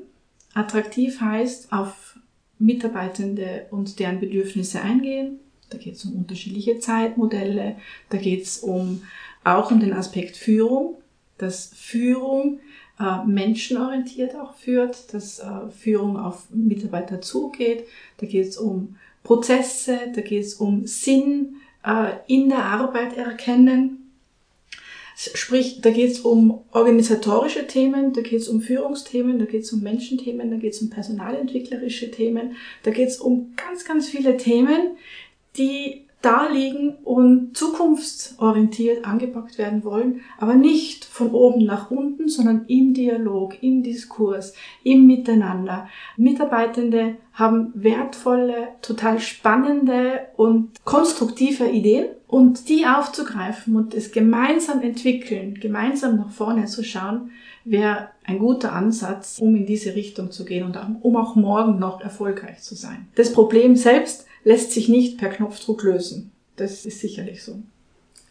Attraktiv 0.53 1.19
heißt 1.19 1.71
auf 1.73 2.17
Mitarbeitende 2.59 3.65
und 3.71 3.99
deren 3.99 4.19
Bedürfnisse 4.19 4.81
eingehen. 4.81 5.39
Da 5.69 5.77
geht 5.77 5.95
es 5.95 6.05
um 6.05 6.15
unterschiedliche 6.15 6.79
Zeitmodelle, 6.79 7.75
da 8.09 8.17
geht 8.17 8.43
es 8.43 8.59
um 8.59 9.01
auch 9.43 9.71
um 9.71 9.79
den 9.79 9.93
Aspekt 9.93 10.37
Führung, 10.37 10.95
dass 11.37 11.71
Führung 11.75 12.59
äh, 12.99 13.25
menschenorientiert 13.25 14.35
auch 14.35 14.55
führt, 14.55 15.13
dass 15.13 15.39
äh, 15.39 15.69
Führung 15.77 16.17
auf 16.17 16.47
Mitarbeiter 16.51 17.21
zugeht. 17.21 17.85
Da 18.17 18.25
geht 18.25 18.47
es 18.47 18.57
um 18.57 18.95
Prozesse, 19.23 19.99
da 20.13 20.21
geht 20.21 20.43
es 20.43 20.55
um 20.55 20.87
Sinn 20.87 21.57
äh, 21.85 22.11
in 22.27 22.49
der 22.49 22.63
Arbeit 22.63 23.17
erkennen. 23.17 24.11
Sprich, 25.17 25.79
da 25.81 25.91
geht 25.91 26.11
es 26.11 26.19
um 26.19 26.61
organisatorische 26.71 27.67
Themen, 27.67 28.11
da 28.11 28.21
geht 28.21 28.41
es 28.41 28.49
um 28.49 28.61
Führungsthemen, 28.61 29.39
da 29.39 29.45
geht 29.45 29.63
es 29.63 29.71
um 29.71 29.81
Menschenthemen, 29.81 30.51
da 30.51 30.57
geht 30.57 30.73
es 30.73 30.81
um 30.81 30.89
personalentwicklerische 30.89 32.11
Themen, 32.11 32.57
da 32.83 32.91
geht 32.91 33.07
es 33.07 33.17
um 33.17 33.53
ganz, 33.55 33.85
ganz 33.85 34.09
viele 34.09 34.35
Themen, 34.35 34.97
die 35.57 36.04
da 36.25 36.47
liegen 36.47 36.95
und 37.03 37.55
zukunftsorientiert 37.55 39.05
angepackt 39.05 39.57
werden 39.57 39.83
wollen, 39.83 40.21
aber 40.39 40.55
nicht 40.55 41.05
von 41.05 41.31
oben 41.31 41.65
nach 41.65 41.91
unten, 41.91 42.27
sondern 42.27 42.65
im 42.67 42.93
Dialog, 42.93 43.61
im 43.61 43.83
Diskurs, 43.83 44.53
im 44.83 45.05
Miteinander. 45.05 45.87
Mitarbeitende 46.17 47.17
haben 47.33 47.71
wertvolle, 47.75 48.69
total 48.81 49.19
spannende 49.19 50.27
und 50.35 50.83
konstruktive 50.83 51.69
Ideen 51.69 52.07
und 52.27 52.69
die 52.69 52.85
aufzugreifen 52.87 53.75
und 53.75 53.93
es 53.93 54.11
gemeinsam 54.11 54.81
entwickeln, 54.81 55.59
gemeinsam 55.61 56.17
nach 56.17 56.31
vorne 56.31 56.65
zu 56.65 56.83
schauen, 56.83 57.31
wäre 57.65 58.09
ein 58.23 58.39
guter 58.39 58.73
Ansatz, 58.73 59.39
um 59.39 59.55
in 59.55 59.65
diese 59.65 59.95
Richtung 59.95 60.31
zu 60.31 60.45
gehen 60.45 60.63
und 60.65 60.77
um 61.01 61.15
auch 61.15 61.35
morgen 61.35 61.77
noch 61.77 62.01
erfolgreich 62.01 62.59
zu 62.61 62.75
sein. 62.75 63.07
Das 63.15 63.31
Problem 63.31 63.75
selbst 63.75 64.25
lässt 64.45 64.71
sich 64.71 64.87
nicht 64.87 65.17
per 65.17 65.29
Knopfdruck 65.29 65.83
lösen. 65.83 66.31
Das 66.55 66.85
ist 66.85 67.01
sicherlich 67.01 67.43
so. 67.43 67.61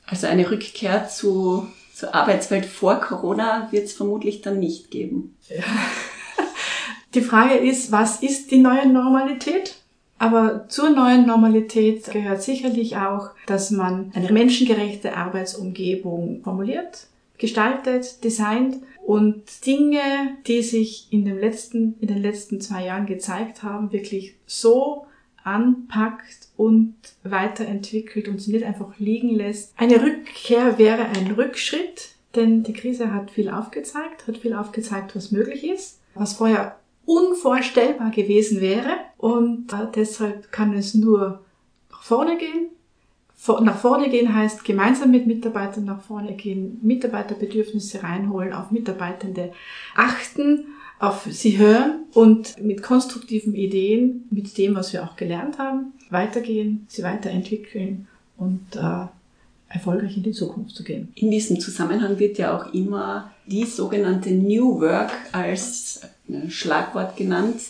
Also 0.07 0.27
eine 0.27 0.51
Rückkehr 0.51 1.09
zu, 1.09 1.67
zur 1.93 2.15
Arbeitswelt 2.15 2.65
vor 2.65 3.01
Corona 3.01 3.69
wird 3.71 3.85
es 3.85 3.93
vermutlich 3.93 4.41
dann 4.41 4.59
nicht 4.59 4.91
geben. 4.91 5.37
Ja. 5.51 5.65
Die 7.15 7.21
Frage 7.21 7.57
ist, 7.57 7.93
was 7.93 8.23
ist 8.23 8.51
die 8.51 8.59
neue 8.59 8.89
Normalität? 8.89 9.77
Aber 10.19 10.69
zur 10.69 10.91
neuen 10.91 11.27
Normalität 11.27 12.11
gehört 12.11 12.43
sicherlich 12.43 12.97
auch, 12.97 13.31
dass 13.47 13.71
man 13.71 14.13
eine 14.15 14.33
menschengerechte 14.33 15.17
Arbeitsumgebung 15.17 16.41
formuliert, 16.43 17.09
gestaltet, 17.39 18.25
designt 18.25 18.79
und 19.05 19.43
Dinge, 19.67 20.01
die 20.47 20.63
sich 20.63 21.09
in, 21.11 21.25
dem 21.25 21.39
letzten, 21.39 21.97
in 22.01 22.09
den 22.09 22.23
letzten 22.23 22.61
zwei 22.61 22.87
Jahren 22.87 23.07
gezeigt 23.07 23.63
haben, 23.63 23.93
wirklich 23.93 24.37
so 24.47 25.07
anpackt 25.45 26.49
und 26.57 26.95
weiterentwickelt 27.23 28.29
und 28.29 28.41
sie 28.41 28.53
nicht 28.53 28.65
einfach 28.65 28.99
liegen 28.99 29.31
lässt. 29.31 29.75
Eine 29.77 30.03
Rückkehr 30.03 30.79
wäre 30.79 31.05
ein 31.05 31.33
Rückschritt, 31.33 32.15
denn 32.35 32.65
die 32.65 32.73
Krise 32.73 33.13
hat 33.13 33.31
viel 33.31 33.51
aufgezeigt, 33.51 34.27
hat 34.27 34.39
viel 34.39 34.55
aufgezeigt, 34.55 35.15
was 35.15 35.31
möglich 35.31 35.65
ist, 35.65 36.01
was 36.15 36.35
vorher 36.35 36.79
unvorstellbar 37.07 38.11
gewesen 38.11 38.61
wäre 38.61 38.97
und 39.19 39.73
äh, 39.73 39.87
deshalb 39.95 40.51
kann 40.51 40.73
es 40.73 40.95
nur 40.95 41.43
nach 41.91 42.03
vorne 42.03 42.39
gehen. 42.39 42.71
Nach 43.61 43.77
vorne 43.77 44.09
gehen 44.09 44.35
heißt 44.35 44.65
gemeinsam 44.65 45.11
mit 45.11 45.27
Mitarbeitern 45.27 45.85
nach 45.85 46.01
vorne 46.01 46.35
gehen, 46.35 46.79
Mitarbeiterbedürfnisse 46.83 48.03
reinholen, 48.03 48.55
auf 48.55 48.71
Mitarbeitende 48.71 49.53
achten 49.95 50.65
auf 50.99 51.27
sie 51.31 51.59
hören 51.59 52.05
und 52.13 52.61
mit 52.63 52.83
konstruktiven 52.83 53.55
Ideen, 53.55 54.27
mit 54.31 54.57
dem, 54.59 54.75
was 54.75 54.93
wir 54.93 55.05
auch 55.05 55.17
gelernt 55.17 55.59
haben, 55.59 55.93
weitergehen, 56.11 56.87
sie 56.89 57.03
weiterentwickeln 57.03 58.07
und 58.37 58.77
äh, 58.77 59.07
erfolgreich 59.69 60.17
in 60.17 60.23
die 60.23 60.33
Zukunft 60.33 60.75
zu 60.77 60.85
gehen. 60.85 61.13
In 61.15 61.31
diesem 61.31 61.59
Zusammenhang 61.61 62.19
wird 62.19 62.39
ja 62.39 62.57
auch 62.57 62.73
immer 62.73 63.33
die 63.47 63.65
sogenannte 63.65 64.31
New 64.31 64.81
Work 64.81 65.13
als 65.33 66.03
äh, 66.29 66.49
Schlagwort 66.49 67.17
genannt. 67.17 67.61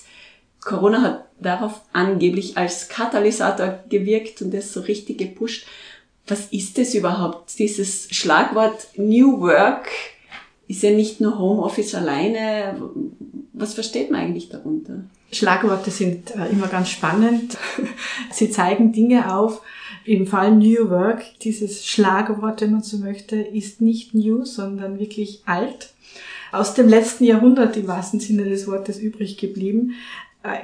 Corona 0.61 1.03
hat 1.03 1.25
darauf 1.41 1.83
angeblich 1.93 2.57
als 2.57 2.89
Katalysator 2.89 3.81
gewirkt 3.89 4.43
und 4.43 4.55
es 4.55 4.73
so 4.73 4.81
richtig 4.81 5.19
gepusht. 5.19 5.67
Was 6.27 6.47
ist 6.53 6.79
es 6.79 6.95
überhaupt, 6.95 7.59
dieses 7.59 8.09
Schlagwort 8.11 8.87
New 8.97 9.41
Work? 9.41 9.89
Ist 10.69 10.83
ja 10.83 10.91
nicht 10.91 11.21
nur 11.21 11.39
Homeoffice 11.39 11.95
alleine. 11.95 12.81
Was 13.53 13.75
versteht 13.75 14.11
man 14.11 14.21
eigentlich 14.21 14.49
darunter? 14.49 15.05
Schlagworte 15.33 15.91
sind 15.91 16.35
äh, 16.35 16.49
immer 16.51 16.69
ganz 16.69 16.91
spannend. 16.91 17.57
Sie 18.31 18.51
zeigen 18.51 18.93
Dinge 18.93 19.35
auf. 19.35 19.63
Im 20.05 20.27
Fall 20.27 20.55
New 20.55 20.91
Work, 20.91 21.25
dieses 21.41 21.87
Schlagwort, 21.87 22.61
wenn 22.61 22.73
man 22.73 22.83
so 22.83 22.99
möchte, 22.99 23.37
ist 23.37 23.81
nicht 23.81 24.15
new, 24.15 24.45
sondern 24.45 24.99
wirklich 24.99 25.43
alt. 25.47 25.91
Aus 26.53 26.75
dem 26.75 26.89
letzten 26.89 27.25
Jahrhundert 27.25 27.77
im 27.77 27.89
wahrsten 27.89 28.21
Sinne 28.21 28.45
des 28.45 28.67
Wortes 28.67 28.99
übrig 28.99 29.39
geblieben. 29.39 29.95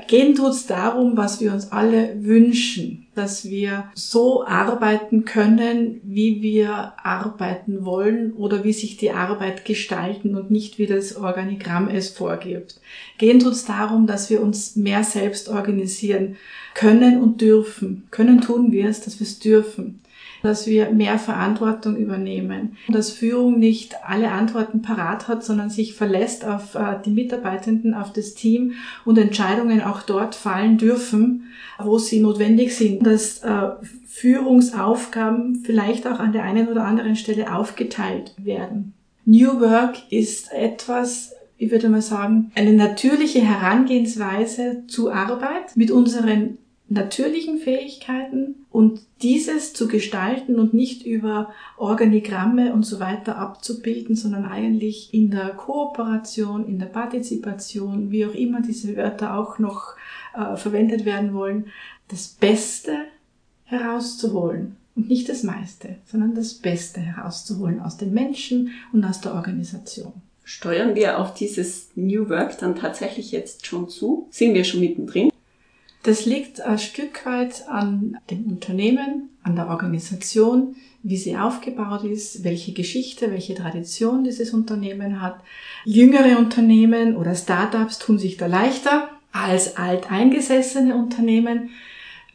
Gehen 0.08 0.34
tut 0.34 0.50
es 0.50 0.66
darum, 0.66 1.16
was 1.16 1.40
wir 1.40 1.54
uns 1.54 1.72
alle 1.72 2.22
wünschen, 2.22 3.06
dass 3.14 3.48
wir 3.48 3.90
so 3.94 4.44
arbeiten 4.44 5.24
können, 5.24 6.02
wie 6.04 6.42
wir 6.42 6.92
arbeiten 7.02 7.86
wollen 7.86 8.34
oder 8.34 8.62
wie 8.62 8.74
sich 8.74 8.98
die 8.98 9.10
Arbeit 9.10 9.64
gestalten 9.64 10.36
und 10.36 10.50
nicht 10.50 10.78
wie 10.78 10.86
das 10.86 11.16
Organigramm 11.16 11.88
es 11.88 12.10
vorgibt. 12.10 12.78
Gehen 13.16 13.38
tut 13.38 13.54
es 13.54 13.64
darum, 13.64 14.06
dass 14.06 14.28
wir 14.28 14.42
uns 14.42 14.76
mehr 14.76 15.02
selbst 15.02 15.48
organisieren 15.48 16.36
können 16.74 17.18
und 17.18 17.40
dürfen. 17.40 18.06
Können 18.10 18.42
tun 18.42 18.72
wir 18.72 18.86
es, 18.86 19.00
dass 19.00 19.18
wir 19.18 19.26
es 19.26 19.38
dürfen 19.38 20.00
dass 20.42 20.66
wir 20.66 20.90
mehr 20.90 21.18
Verantwortung 21.18 21.96
übernehmen, 21.96 22.76
dass 22.88 23.10
Führung 23.10 23.58
nicht 23.58 23.96
alle 24.06 24.30
Antworten 24.30 24.82
parat 24.82 25.28
hat, 25.28 25.44
sondern 25.44 25.70
sich 25.70 25.94
verlässt 25.94 26.44
auf 26.44 26.74
äh, 26.74 26.96
die 27.04 27.10
Mitarbeitenden, 27.10 27.94
auf 27.94 28.12
das 28.12 28.34
Team 28.34 28.72
und 29.04 29.18
Entscheidungen 29.18 29.82
auch 29.82 30.02
dort 30.02 30.34
fallen 30.34 30.78
dürfen, 30.78 31.44
wo 31.78 31.98
sie 31.98 32.20
notwendig 32.20 32.74
sind, 32.74 33.06
dass 33.06 33.38
äh, 33.38 33.68
Führungsaufgaben 34.06 35.62
vielleicht 35.64 36.06
auch 36.06 36.18
an 36.18 36.32
der 36.32 36.44
einen 36.44 36.68
oder 36.68 36.84
anderen 36.84 37.16
Stelle 37.16 37.54
aufgeteilt 37.54 38.34
werden. 38.38 38.94
New 39.24 39.60
Work 39.60 39.96
ist 40.10 40.52
etwas, 40.52 41.32
ich 41.56 41.70
würde 41.70 41.88
mal 41.88 42.02
sagen, 42.02 42.50
eine 42.54 42.72
natürliche 42.72 43.40
Herangehensweise 43.40 44.84
zu 44.88 45.12
Arbeit 45.12 45.76
mit 45.76 45.90
unseren 45.90 46.58
natürlichen 46.90 47.58
Fähigkeiten 47.58 48.66
und 48.68 49.00
dieses 49.22 49.72
zu 49.72 49.86
gestalten 49.86 50.58
und 50.58 50.74
nicht 50.74 51.06
über 51.06 51.50
Organigramme 51.76 52.72
und 52.72 52.84
so 52.84 52.98
weiter 52.98 53.38
abzubilden, 53.38 54.16
sondern 54.16 54.44
eigentlich 54.44 55.14
in 55.14 55.30
der 55.30 55.50
Kooperation, 55.50 56.66
in 56.66 56.80
der 56.80 56.86
Partizipation, 56.86 58.10
wie 58.10 58.26
auch 58.26 58.34
immer 58.34 58.60
diese 58.60 58.96
Wörter 58.96 59.38
auch 59.38 59.60
noch 59.60 59.94
äh, 60.36 60.56
verwendet 60.56 61.04
werden 61.04 61.32
wollen, 61.32 61.66
das 62.08 62.26
Beste 62.26 62.96
herauszuholen. 63.64 64.76
Und 64.96 65.08
nicht 65.08 65.28
das 65.28 65.44
meiste, 65.44 65.96
sondern 66.04 66.34
das 66.34 66.54
Beste 66.54 67.00
herauszuholen 67.00 67.80
aus 67.80 67.96
den 67.96 68.12
Menschen 68.12 68.72
und 68.92 69.04
aus 69.04 69.20
der 69.20 69.34
Organisation. 69.34 70.12
Steuern 70.42 70.96
wir 70.96 71.20
auf 71.20 71.34
dieses 71.34 71.90
New 71.94 72.28
Work 72.28 72.58
dann 72.58 72.74
tatsächlich 72.74 73.30
jetzt 73.30 73.66
schon 73.66 73.88
zu? 73.88 74.26
Sind 74.30 74.54
wir 74.54 74.64
schon 74.64 74.80
mittendrin? 74.80 75.30
Das 76.02 76.24
liegt 76.24 76.62
ein 76.62 76.78
Stück 76.78 77.26
weit 77.26 77.68
an 77.68 78.16
dem 78.30 78.46
Unternehmen, 78.46 79.28
an 79.42 79.54
der 79.54 79.68
Organisation, 79.68 80.76
wie 81.02 81.16
sie 81.16 81.36
aufgebaut 81.36 82.04
ist, 82.04 82.42
welche 82.42 82.72
Geschichte, 82.72 83.30
welche 83.30 83.54
Tradition 83.54 84.24
dieses 84.24 84.54
Unternehmen 84.54 85.20
hat. 85.20 85.40
Jüngere 85.84 86.38
Unternehmen 86.38 87.16
oder 87.16 87.34
Startups 87.34 87.98
tun 87.98 88.18
sich 88.18 88.38
da 88.38 88.46
leichter 88.46 89.10
als 89.32 89.76
alteingesessene 89.76 90.94
Unternehmen. 90.94 91.70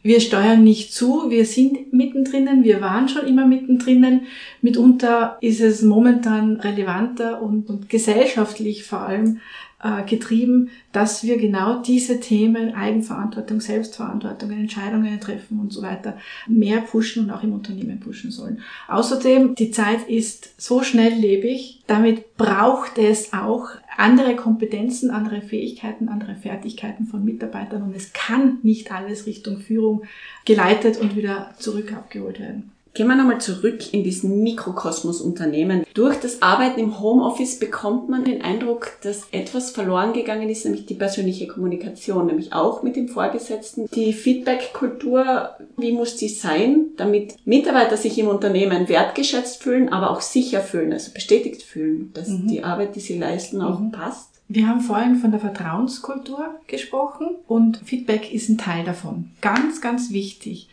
Wir 0.02 0.20
steuern 0.20 0.62
nicht 0.62 0.92
zu, 0.92 1.30
wir 1.30 1.44
sind 1.44 1.92
mittendrin, 1.92 2.62
wir 2.62 2.80
waren 2.80 3.08
schon 3.08 3.26
immer 3.26 3.46
mittendrin. 3.46 4.22
Mitunter 4.62 5.38
ist 5.40 5.60
es 5.60 5.82
momentan 5.82 6.60
relevanter 6.60 7.42
und, 7.42 7.68
und 7.68 7.88
gesellschaftlich 7.88 8.84
vor 8.84 9.00
allem 9.00 9.40
äh, 9.82 10.04
getrieben, 10.04 10.70
dass 10.92 11.22
wir 11.22 11.36
genau 11.36 11.82
diese 11.82 12.20
Themen 12.20 12.74
Eigenverantwortung, 12.74 13.60
Selbstverantwortung, 13.60 14.50
Entscheidungen 14.50 15.20
treffen 15.20 15.60
und 15.60 15.72
so 15.72 15.82
weiter 15.82 16.16
mehr 16.46 16.80
pushen 16.80 17.24
und 17.24 17.30
auch 17.30 17.42
im 17.42 17.52
Unternehmen 17.52 18.00
pushen 18.00 18.30
sollen. 18.30 18.60
Außerdem, 18.88 19.54
die 19.54 19.70
Zeit 19.70 20.08
ist 20.08 20.60
so 20.60 20.82
schnelllebig, 20.82 21.82
damit 21.86 22.36
braucht 22.36 22.98
es 22.98 23.32
auch 23.32 23.68
andere 23.96 24.36
Kompetenzen, 24.36 25.10
andere 25.10 25.42
Fähigkeiten, 25.42 26.08
andere 26.08 26.36
Fertigkeiten 26.36 27.06
von 27.06 27.24
Mitarbeitern 27.24 27.82
und 27.82 27.94
es 27.94 28.12
kann 28.12 28.58
nicht 28.62 28.92
alles 28.92 29.26
Richtung 29.26 29.58
Führung 29.58 30.04
geleitet 30.44 30.98
und 30.98 31.16
wieder 31.16 31.54
zurück 31.58 31.92
abgeholt 31.92 32.40
werden. 32.40 32.72
Gehen 32.96 33.08
wir 33.08 33.14
nochmal 33.14 33.42
zurück 33.42 33.92
in 33.92 34.04
diesen 34.04 34.42
Mikrokosmos 34.42 35.20
Unternehmen. 35.20 35.84
Durch 35.92 36.18
das 36.18 36.40
Arbeiten 36.40 36.80
im 36.80 36.98
Homeoffice 36.98 37.58
bekommt 37.58 38.08
man 38.08 38.24
den 38.24 38.40
Eindruck, 38.40 38.92
dass 39.02 39.26
etwas 39.32 39.70
verloren 39.70 40.14
gegangen 40.14 40.48
ist, 40.48 40.64
nämlich 40.64 40.86
die 40.86 40.94
persönliche 40.94 41.46
Kommunikation, 41.46 42.24
nämlich 42.24 42.54
auch 42.54 42.82
mit 42.82 42.96
dem 42.96 43.08
Vorgesetzten. 43.08 43.86
Die 43.94 44.14
Feedback-Kultur, 44.14 45.50
wie 45.76 45.92
muss 45.92 46.16
die 46.16 46.30
sein, 46.30 46.86
damit 46.96 47.34
Mitarbeiter 47.44 47.98
sich 47.98 48.18
im 48.18 48.28
Unternehmen 48.28 48.88
wertgeschätzt 48.88 49.62
fühlen, 49.62 49.90
aber 49.90 50.10
auch 50.10 50.22
sicher 50.22 50.62
fühlen, 50.62 50.94
also 50.94 51.12
bestätigt 51.12 51.64
fühlen, 51.64 52.12
dass 52.14 52.28
mhm. 52.28 52.48
die 52.48 52.64
Arbeit, 52.64 52.96
die 52.96 53.00
sie 53.00 53.18
leisten, 53.18 53.60
auch 53.60 53.78
mhm. 53.78 53.90
passt? 53.90 54.35
Wir 54.48 54.68
haben 54.68 54.80
vorhin 54.80 55.16
von 55.16 55.32
der 55.32 55.40
Vertrauenskultur 55.40 56.60
gesprochen 56.68 57.30
und 57.48 57.78
Feedback 57.84 58.32
ist 58.32 58.48
ein 58.48 58.58
Teil 58.58 58.84
davon. 58.84 59.32
Ganz, 59.40 59.80
ganz 59.80 60.12
wichtig. 60.12 60.68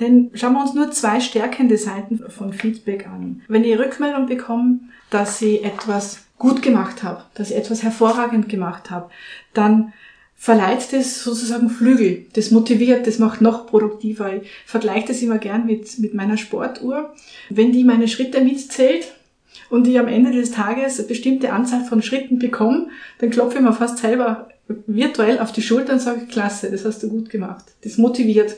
Denn 0.00 0.30
schauen 0.32 0.54
wir 0.54 0.62
uns 0.62 0.74
nur 0.74 0.90
zwei 0.92 1.20
stärkende 1.20 1.76
Seiten 1.76 2.18
von 2.30 2.54
Feedback 2.54 3.06
an. 3.06 3.42
Wenn 3.48 3.64
ich 3.64 3.78
Rückmeldung 3.78 4.26
bekomme, 4.26 4.80
dass 5.10 5.42
ich 5.42 5.62
etwas 5.62 6.24
gut 6.38 6.62
gemacht 6.62 7.02
habe, 7.02 7.24
dass 7.34 7.50
ich 7.50 7.56
etwas 7.56 7.82
hervorragend 7.82 8.48
gemacht 8.48 8.90
habe, 8.90 9.10
dann 9.52 9.92
verleiht 10.34 10.92
das 10.92 11.24
sozusagen 11.24 11.68
Flügel, 11.68 12.26
das 12.32 12.52
motiviert, 12.52 13.06
das 13.06 13.18
macht 13.18 13.40
noch 13.40 13.66
produktiver. 13.66 14.36
Ich 14.36 14.48
vergleiche 14.64 15.08
das 15.08 15.20
immer 15.20 15.38
gern 15.38 15.66
mit, 15.66 15.98
mit 15.98 16.14
meiner 16.14 16.36
Sportuhr. 16.36 17.12
Wenn 17.50 17.72
die 17.72 17.84
meine 17.84 18.08
Schritte 18.08 18.40
mitzählt 18.40 19.17
und 19.70 19.86
ich 19.86 19.98
am 19.98 20.08
Ende 20.08 20.32
des 20.32 20.50
Tages 20.50 20.98
eine 20.98 21.08
bestimmte 21.08 21.52
Anzahl 21.52 21.84
von 21.84 22.02
Schritten 22.02 22.38
bekomme, 22.38 22.88
dann 23.18 23.30
klopfe 23.30 23.58
ich 23.58 23.64
mir 23.64 23.72
fast 23.72 23.98
selber 23.98 24.48
virtuell 24.86 25.38
auf 25.38 25.52
die 25.52 25.62
Schulter 25.62 25.94
und 25.94 26.00
sage, 26.00 26.26
klasse, 26.26 26.70
das 26.70 26.84
hast 26.84 27.02
du 27.02 27.08
gut 27.08 27.30
gemacht. 27.30 27.64
Das 27.82 27.98
motiviert. 27.98 28.56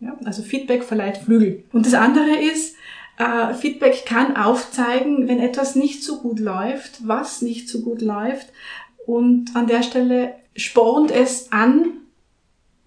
Ja, 0.00 0.16
also 0.24 0.42
Feedback 0.42 0.82
verleiht 0.82 1.18
Flügel. 1.18 1.64
Und 1.72 1.86
das 1.86 1.94
andere 1.94 2.36
ist, 2.40 2.74
äh, 3.18 3.54
Feedback 3.54 4.04
kann 4.06 4.36
aufzeigen, 4.36 5.28
wenn 5.28 5.38
etwas 5.38 5.76
nicht 5.76 6.02
so 6.02 6.20
gut 6.20 6.40
läuft, 6.40 7.06
was 7.06 7.42
nicht 7.42 7.68
so 7.68 7.82
gut 7.82 8.02
läuft. 8.02 8.48
Und 9.06 9.54
an 9.54 9.66
der 9.66 9.82
Stelle 9.82 10.34
spornt 10.56 11.10
es 11.10 11.52
an, 11.52 11.84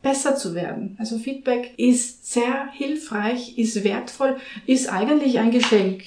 besser 0.02 0.36
zu 0.36 0.54
werden. 0.54 0.96
Also 1.00 1.18
Feedback 1.18 1.74
ist 1.78 2.32
sehr 2.32 2.68
hilfreich, 2.72 3.58
ist 3.58 3.84
wertvoll, 3.84 4.38
ist 4.68 4.92
eigentlich 4.92 5.40
ein 5.40 5.52
Geschenk 5.52 6.04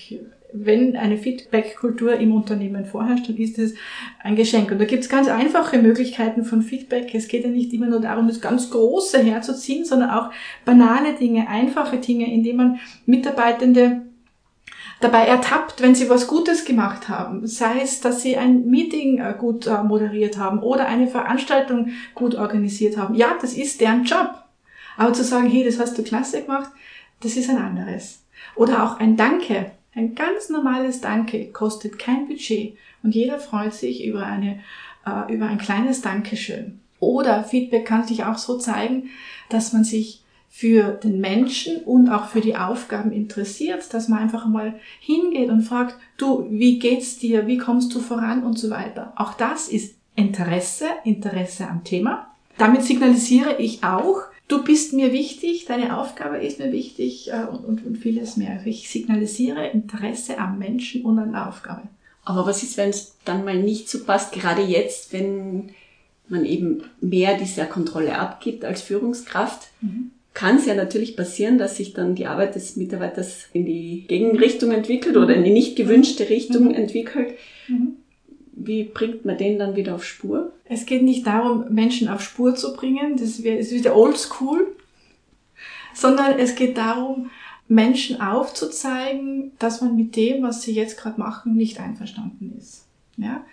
wenn 0.53 0.97
eine 0.97 1.19
Feedback-Kultur 1.19 2.15
im 2.15 2.35
Unternehmen 2.35 2.87
vorherrscht, 2.87 3.29
dann 3.29 3.37
ist 3.37 3.59
es 3.59 3.75
ein 4.23 4.37
Geschenk. 4.37 4.71
Und 4.71 4.79
da 4.79 4.85
gibt 4.85 5.03
es 5.03 5.09
ganz 5.09 5.29
einfache 5.29 5.79
Möglichkeiten 5.79 6.45
von 6.45 6.63
Feedback. 6.63 7.15
Es 7.15 7.29
geht 7.29 7.45
ja 7.45 7.51
nicht 7.51 7.73
immer 7.73 7.87
nur 7.87 8.01
darum, 8.01 8.29
das 8.29 8.41
ganz 8.41 8.71
Große 8.71 9.19
herzuziehen, 9.19 9.85
sondern 9.85 10.11
auch 10.11 10.31
banale 10.65 11.15
Dinge, 11.15 11.49
einfache 11.49 11.99
Dinge, 11.99 12.33
indem 12.33 12.57
man 12.57 12.81
Mitarbeitende 13.05 14.03
dabei 15.01 15.27
ertappt, 15.27 15.81
wenn 15.81 15.95
sie 15.95 16.11
was 16.11 16.27
Gutes 16.27 16.65
gemacht 16.65 17.09
haben. 17.09 17.47
Sei 17.47 17.81
es, 17.83 18.01
dass 18.01 18.23
sie 18.23 18.37
ein 18.37 18.67
Meeting 18.67 19.19
äh, 19.19 19.35
gut 19.39 19.67
äh, 19.67 19.83
moderiert 19.83 20.39
haben 20.39 20.61
oder 20.61 20.87
eine 20.87 21.07
Veranstaltung 21.07 21.91
gut 22.15 22.35
organisiert 22.35 22.97
haben. 22.97 23.15
Ja, 23.15 23.37
das 23.41 23.53
ist 23.53 23.81
deren 23.81 24.05
Job. 24.05 24.43
Aber 24.97 25.13
zu 25.13 25.23
sagen, 25.23 25.49
hey, 25.49 25.65
das 25.65 25.79
hast 25.79 25.97
du 25.97 26.03
klasse 26.03 26.43
gemacht, 26.43 26.71
das 27.21 27.37
ist 27.37 27.49
ein 27.49 27.59
anderes. 27.59 28.25
Oder 28.57 28.85
auch 28.85 28.99
ein 28.99 29.17
Danke. 29.17 29.71
Ein 29.99 30.15
ganz 30.15 30.49
normales 30.49 31.01
Danke 31.01 31.47
kostet 31.47 31.99
kein 31.99 32.29
Budget 32.29 32.77
und 33.03 33.17
jeder 33.17 33.41
freut 33.41 33.75
sich 33.75 34.05
über, 34.05 34.25
eine, 34.25 34.61
äh, 35.05 35.35
über 35.35 35.47
ein 35.47 35.59
kleines 35.59 36.03
Dankeschön. 36.03 36.79
Oder 37.01 37.43
Feedback 37.43 37.85
kann 37.85 38.07
sich 38.07 38.23
auch 38.23 38.39
so 38.39 38.59
zeigen, 38.59 39.11
dass 39.49 39.73
man 39.73 39.83
sich 39.83 40.23
für 40.49 40.93
den 40.93 41.21
Menschen 41.21 41.79
und 41.79 42.11
auch 42.11 42.29
für 42.29 42.41
die 42.41 42.55
Aufgaben 42.55 43.11
interessiert, 43.11 43.93
dass 43.93 44.07
man 44.07 44.21
einfach 44.21 44.47
mal 44.47 44.79
hingeht 45.01 45.51
und 45.51 45.63
fragt, 45.63 45.97
du, 46.17 46.47
wie 46.49 46.79
geht's 46.79 47.19
dir, 47.19 47.49
wie 47.49 47.59
kommst 47.59 47.93
du 47.93 47.99
voran 47.99 48.45
und 48.45 48.57
so 48.57 48.71
weiter. 48.71 49.13
Auch 49.17 49.35
das 49.35 49.67
ist 49.67 49.97
Interesse, 50.15 50.87
Interesse 51.03 51.67
am 51.67 51.83
Thema. 51.83 52.33
Damit 52.57 52.85
signalisiere 52.85 53.57
ich 53.59 53.83
auch, 53.83 54.23
du 54.49 54.65
bist 54.65 54.95
mir 54.95 55.13
wichtig, 55.13 55.67
deine 55.67 55.99
Aufgabe 55.99 56.39
ist 56.39 56.59
mir 56.59 56.73
wichtig 56.73 57.31
äh, 57.31 57.45
und, 57.45 57.65
und, 57.65 57.87
und 57.87 57.97
vieles 57.97 58.37
mehr. 58.37 58.53
Also 58.53 58.67
ich 58.67 58.89
signalisiere 58.89 59.69
Interesse 59.69 60.39
am 60.39 60.59
Menschen 60.59 61.05
und 61.05 61.19
an 61.19 61.33
der 61.33 61.49
Aufgabe. 61.49 61.83
Aber 62.25 62.47
was 62.47 62.63
ist, 62.63 62.77
wenn 62.77 62.91
es 62.91 63.15
dann 63.25 63.45
mal 63.45 63.59
nicht 63.59 63.89
so 63.89 64.05
passt, 64.05 64.33
gerade 64.33 64.63
jetzt, 64.63 65.13
wenn 65.13 65.71
man 66.29 66.45
eben 66.45 66.83
mehr 67.01 67.39
dieser 67.39 67.65
Kontrolle 67.65 68.19
abgibt 68.19 68.65
als 68.65 68.83
Führungskraft? 68.83 69.69
Mhm. 69.81 70.11
Kann 70.35 70.57
es 70.57 70.67
ja 70.67 70.75
natürlich 70.75 71.17
passieren, 71.17 71.59
dass 71.59 71.77
sich 71.77 71.95
dann 71.95 72.15
die 72.15 72.27
Arbeit 72.27 72.55
des 72.55 72.77
Mitarbeiters 72.77 73.47
in 73.53 73.67
die 73.67 74.05
Gegenrichtung 74.07 74.71
entwickelt 74.73 75.17
oder 75.17 75.35
in 75.35 75.45
die 75.45 75.53
nicht 75.53 75.77
gewünschte 75.77 76.29
Richtung 76.29 76.65
mhm. 76.65 76.75
entwickelt. 76.75 77.35
Mhm 77.67 77.97
wie 78.59 78.85
bringt 78.85 79.25
man 79.25 79.39
den 79.39 79.59
dann 79.59 79.77
wieder 79.77 79.95
auf 79.95 80.05
Spur? 80.05 80.53
Es 80.65 80.87
geht 80.87 81.03
nicht 81.03 81.27
darum, 81.27 81.73
Menschen 81.73 82.09
auf 82.09 82.21
Spur 82.21 82.55
zu 82.55 82.75
bringen, 82.75 83.17
das 83.17 83.39
ist 83.39 83.73
wieder 83.73 83.97
oldschool, 83.97 84.75
sondern 85.95 86.39
es 86.39 86.55
geht 86.55 86.77
darum, 86.77 87.31
Menschen 87.69 88.21
aufzuzeigen, 88.21 89.53
dass 89.59 89.81
man 89.81 89.95
mit 89.95 90.17
dem, 90.17 90.43
was 90.43 90.63
sie 90.63 90.73
jetzt 90.73 90.97
gerade 90.97 91.21
machen, 91.21 91.55
nicht 91.55 91.81
einverstanden 91.81 92.55
ist. 92.59 92.87
Ja? 93.17 93.45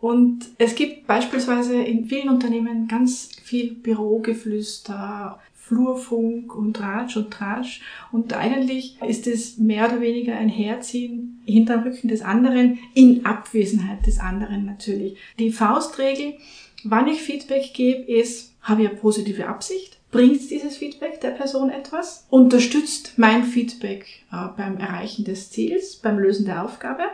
Und 0.00 0.46
es 0.58 0.74
gibt 0.74 1.06
beispielsweise 1.06 1.80
in 1.80 2.06
vielen 2.06 2.30
Unternehmen 2.30 2.88
ganz 2.88 3.30
viel 3.42 3.74
Bürogeflüster, 3.74 5.38
Flurfunk 5.70 6.52
und 6.56 6.80
Ratsch 6.80 7.16
und 7.16 7.30
Tratsch. 7.30 7.80
Und 8.10 8.32
eigentlich 8.32 9.00
ist 9.06 9.28
es 9.28 9.56
mehr 9.56 9.86
oder 9.86 10.00
weniger 10.00 10.36
ein 10.36 10.48
Herziehen 10.48 11.40
hinter 11.44 11.84
Rücken 11.84 12.08
des 12.08 12.22
anderen, 12.22 12.80
in 12.94 13.24
Abwesenheit 13.24 14.04
des 14.04 14.18
anderen 14.18 14.66
natürlich. 14.66 15.16
Die 15.38 15.52
Faustregel, 15.52 16.34
wann 16.82 17.06
ich 17.06 17.22
Feedback 17.22 17.72
gebe, 17.72 18.02
ist, 18.02 18.52
habe 18.62 18.82
ich 18.82 18.88
eine 18.88 18.98
positive 18.98 19.46
Absicht? 19.46 19.98
Bringt 20.10 20.50
dieses 20.50 20.76
Feedback 20.76 21.20
der 21.20 21.30
Person 21.30 21.70
etwas? 21.70 22.26
Unterstützt 22.30 23.12
mein 23.16 23.44
Feedback 23.44 24.06
äh, 24.32 24.48
beim 24.56 24.76
Erreichen 24.76 25.24
des 25.24 25.50
Ziels, 25.52 25.94
beim 25.94 26.18
Lösen 26.18 26.46
der 26.46 26.64
Aufgabe? 26.64 27.04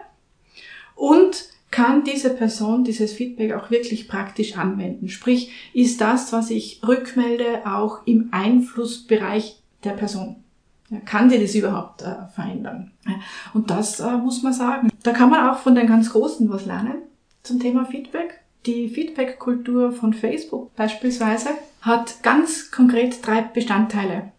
Und 0.95 1.51
kann 1.77 2.05
diese 2.05 2.31
Person 2.31 2.85
dieses 2.85 3.13
Feedback 3.13 3.53
auch 3.53 3.71
wirklich 3.71 4.09
praktisch 4.09 4.57
anwenden? 4.57 5.11
Sprich, 5.11 5.51
ist 5.75 6.01
das, 6.01 6.33
was 6.33 6.49
ich 6.49 6.81
rückmelde, 6.89 7.67
auch 7.67 7.99
im 8.07 8.29
Einflussbereich 8.31 9.61
der 9.85 9.91
Person? 9.91 10.37
Ja, 10.89 11.01
kann 11.01 11.29
die 11.29 11.39
das 11.39 11.55
überhaupt 11.55 12.01
äh, 12.01 12.29
verändern? 12.35 12.93
Und 13.53 13.71
das 13.71 14.01
äh, 14.01 14.17
muss 14.17 14.43
man 14.43 14.55
sagen. 14.55 14.89
Da 15.03 15.13
kann 15.13 15.29
man 15.29 15.51
auch 15.51 15.59
von 15.59 15.75
den 15.75 15.87
ganz 15.87 16.13
Großen 16.13 16.49
was 16.49 16.65
lernen 16.65 16.95
zum 17.43 17.61
Thema 17.61 17.85
Feedback. 17.85 18.41
Die 18.65 18.89
Feedback-Kultur 18.89 19.93
von 19.93 20.15
Facebook 20.15 20.75
beispielsweise 20.77 21.51
hat 21.83 22.23
ganz 22.23 22.71
konkret 22.71 23.19
drei 23.27 23.43
Bestandteile. 23.43 24.33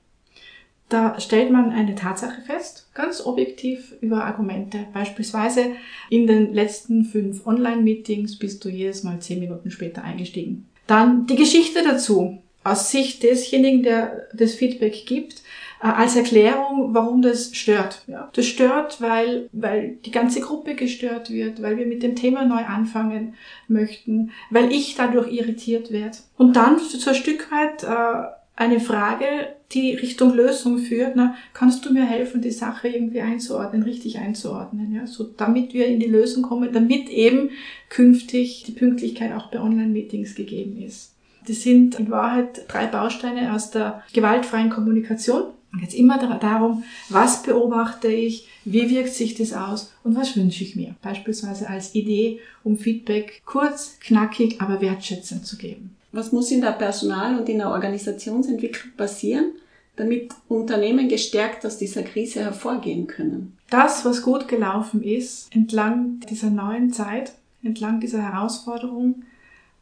Da 0.89 1.19
stellt 1.19 1.51
man 1.51 1.71
eine 1.71 1.95
Tatsache 1.95 2.41
fest, 2.41 2.89
ganz 2.93 3.25
objektiv 3.25 3.93
über 3.99 4.23
Argumente. 4.23 4.85
Beispielsweise 4.93 5.71
in 6.09 6.27
den 6.27 6.53
letzten 6.53 7.03
fünf 7.03 7.45
Online-Meetings 7.45 8.39
bist 8.39 8.63
du 8.63 8.69
jedes 8.69 9.03
Mal 9.03 9.19
zehn 9.19 9.39
Minuten 9.39 9.69
später 9.69 10.03
eingestiegen. 10.03 10.69
Dann 10.87 11.27
die 11.27 11.35
Geschichte 11.35 11.83
dazu, 11.83 12.41
aus 12.63 12.91
Sicht 12.91 13.23
desjenigen, 13.23 13.83
der 13.83 14.27
das 14.33 14.53
Feedback 14.53 15.05
gibt, 15.05 15.41
äh, 15.81 15.87
als 15.87 16.15
Erklärung, 16.15 16.93
warum 16.93 17.21
das 17.21 17.55
stört. 17.55 18.03
Das 18.33 18.45
stört, 18.45 19.01
weil, 19.01 19.49
weil 19.51 19.97
die 20.05 20.11
ganze 20.11 20.41
Gruppe 20.41 20.75
gestört 20.75 21.29
wird, 21.29 21.61
weil 21.61 21.77
wir 21.77 21.85
mit 21.85 22.03
dem 22.03 22.15
Thema 22.15 22.45
neu 22.45 22.63
anfangen 22.63 23.35
möchten, 23.67 24.31
weil 24.49 24.71
ich 24.71 24.95
dadurch 24.95 25.31
irritiert 25.31 25.91
werde. 25.91 26.17
Und 26.37 26.55
dann 26.55 26.79
so 26.79 27.09
ein 27.09 27.15
Stück 27.15 27.51
weit 27.51 27.83
äh, 27.83 28.27
eine 28.57 28.79
Frage, 28.79 29.25
die 29.71 29.93
Richtung 29.93 30.33
Lösung 30.33 30.79
führt. 30.79 31.15
Na, 31.15 31.35
kannst 31.53 31.85
du 31.85 31.93
mir 31.93 32.05
helfen, 32.05 32.41
die 32.41 32.51
Sache 32.51 32.89
irgendwie 32.89 33.21
einzuordnen, 33.21 33.83
richtig 33.83 34.17
einzuordnen, 34.17 34.93
ja, 34.93 35.07
so 35.07 35.23
damit 35.23 35.73
wir 35.73 35.85
in 35.87 35.99
die 35.99 36.07
Lösung 36.07 36.43
kommen, 36.43 36.73
damit 36.73 37.09
eben 37.09 37.51
künftig 37.89 38.63
die 38.63 38.71
Pünktlichkeit 38.71 39.31
auch 39.33 39.49
bei 39.51 39.61
Online-Meetings 39.61 40.35
gegeben 40.35 40.81
ist. 40.81 41.13
Das 41.47 41.61
sind 41.61 41.95
in 41.95 42.09
Wahrheit 42.09 42.65
drei 42.67 42.87
Bausteine 42.87 43.53
aus 43.53 43.71
der 43.71 44.03
gewaltfreien 44.13 44.69
Kommunikation. 44.69 45.43
Jetzt 45.81 45.93
immer 45.93 46.17
darum, 46.39 46.83
was 47.09 47.43
beobachte 47.43 48.07
ich, 48.07 48.47
wie 48.65 48.89
wirkt 48.89 49.13
sich 49.13 49.35
das 49.35 49.53
aus 49.53 49.93
und 50.03 50.15
was 50.15 50.35
wünsche 50.35 50.63
ich 50.63 50.75
mir. 50.75 50.95
Beispielsweise 51.01 51.69
als 51.69 51.93
Idee, 51.93 52.39
um 52.63 52.77
Feedback 52.77 53.43
kurz, 53.45 53.97
knackig, 53.99 54.59
aber 54.59 54.81
wertschätzend 54.81 55.45
zu 55.45 55.57
geben. 55.57 55.96
Was 56.11 56.31
muss 56.31 56.51
in 56.51 56.61
der 56.61 56.71
Personal- 56.71 57.37
und 57.37 57.49
in 57.49 57.59
der 57.59 57.69
Organisationsentwicklung 57.69 58.93
passieren, 58.95 59.51
damit 59.95 60.31
Unternehmen 60.47 61.09
gestärkt 61.09 61.65
aus 61.65 61.77
dieser 61.77 62.03
Krise 62.03 62.41
hervorgehen 62.41 63.07
können? 63.07 63.57
Das, 63.69 64.05
was 64.05 64.21
gut 64.21 64.47
gelaufen 64.47 65.03
ist, 65.03 65.53
entlang 65.53 66.21
dieser 66.29 66.49
neuen 66.49 66.93
Zeit, 66.93 67.33
entlang 67.63 67.99
dieser 67.99 68.21
Herausforderung, 68.21 69.23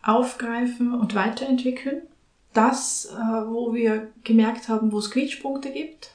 aufgreifen 0.02 0.94
und 0.94 1.16
weiterentwickeln. 1.16 2.02
Das, 2.54 3.10
äh, 3.12 3.48
wo 3.48 3.74
wir 3.74 4.08
gemerkt 4.24 4.70
haben, 4.70 4.92
wo 4.92 5.00
es 5.00 5.12
Quietschpunkte 5.12 5.72
gibt, 5.72 6.12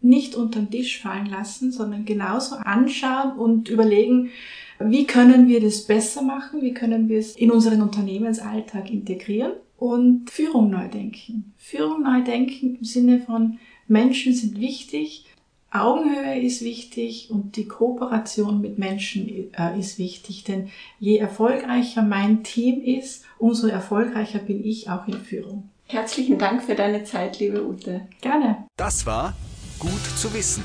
nicht 0.00 0.34
unter 0.34 0.60
den 0.60 0.70
Tisch 0.70 1.00
fallen 1.00 1.26
lassen, 1.26 1.72
sondern 1.72 2.04
genauso 2.04 2.56
anschauen 2.56 3.38
und 3.38 3.68
überlegen, 3.68 4.30
wie 4.78 5.06
können 5.06 5.48
wir 5.48 5.60
das 5.60 5.82
besser 5.82 6.22
machen? 6.22 6.62
Wie 6.62 6.74
können 6.74 7.08
wir 7.08 7.18
es 7.18 7.36
in 7.36 7.50
unseren 7.50 7.82
Unternehmensalltag 7.82 8.90
integrieren? 8.90 9.52
Und 9.76 10.30
Führung 10.30 10.70
neu 10.70 10.88
denken. 10.88 11.52
Führung 11.58 12.02
neu 12.02 12.22
denken 12.22 12.76
im 12.76 12.84
Sinne 12.84 13.20
von 13.20 13.58
Menschen 13.86 14.32
sind 14.34 14.58
wichtig, 14.58 15.26
Augenhöhe 15.70 16.40
ist 16.40 16.62
wichtig 16.62 17.30
und 17.30 17.56
die 17.56 17.66
Kooperation 17.66 18.60
mit 18.60 18.78
Menschen 18.78 19.52
äh, 19.52 19.78
ist 19.78 19.98
wichtig, 19.98 20.44
denn 20.44 20.70
je 21.00 21.16
erfolgreicher 21.16 22.02
mein 22.02 22.44
Team 22.44 22.80
ist, 22.80 23.24
umso 23.38 23.66
erfolgreicher 23.66 24.38
bin 24.38 24.64
ich 24.64 24.88
auch 24.88 25.08
in 25.08 25.14
Führung. 25.14 25.68
Herzlichen 25.86 26.38
Dank 26.38 26.62
für 26.62 26.76
deine 26.76 27.02
Zeit, 27.02 27.40
liebe 27.40 27.66
Ute. 27.66 28.02
Gerne. 28.20 28.64
Das 28.76 29.04
war 29.04 29.34
Gut 29.78 30.06
zu 30.16 30.32
wissen, 30.32 30.62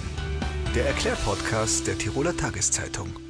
der 0.76 0.86
Erklärpodcast 0.86 1.88
der 1.88 1.98
Tiroler 1.98 2.38
Tageszeitung. 2.38 3.28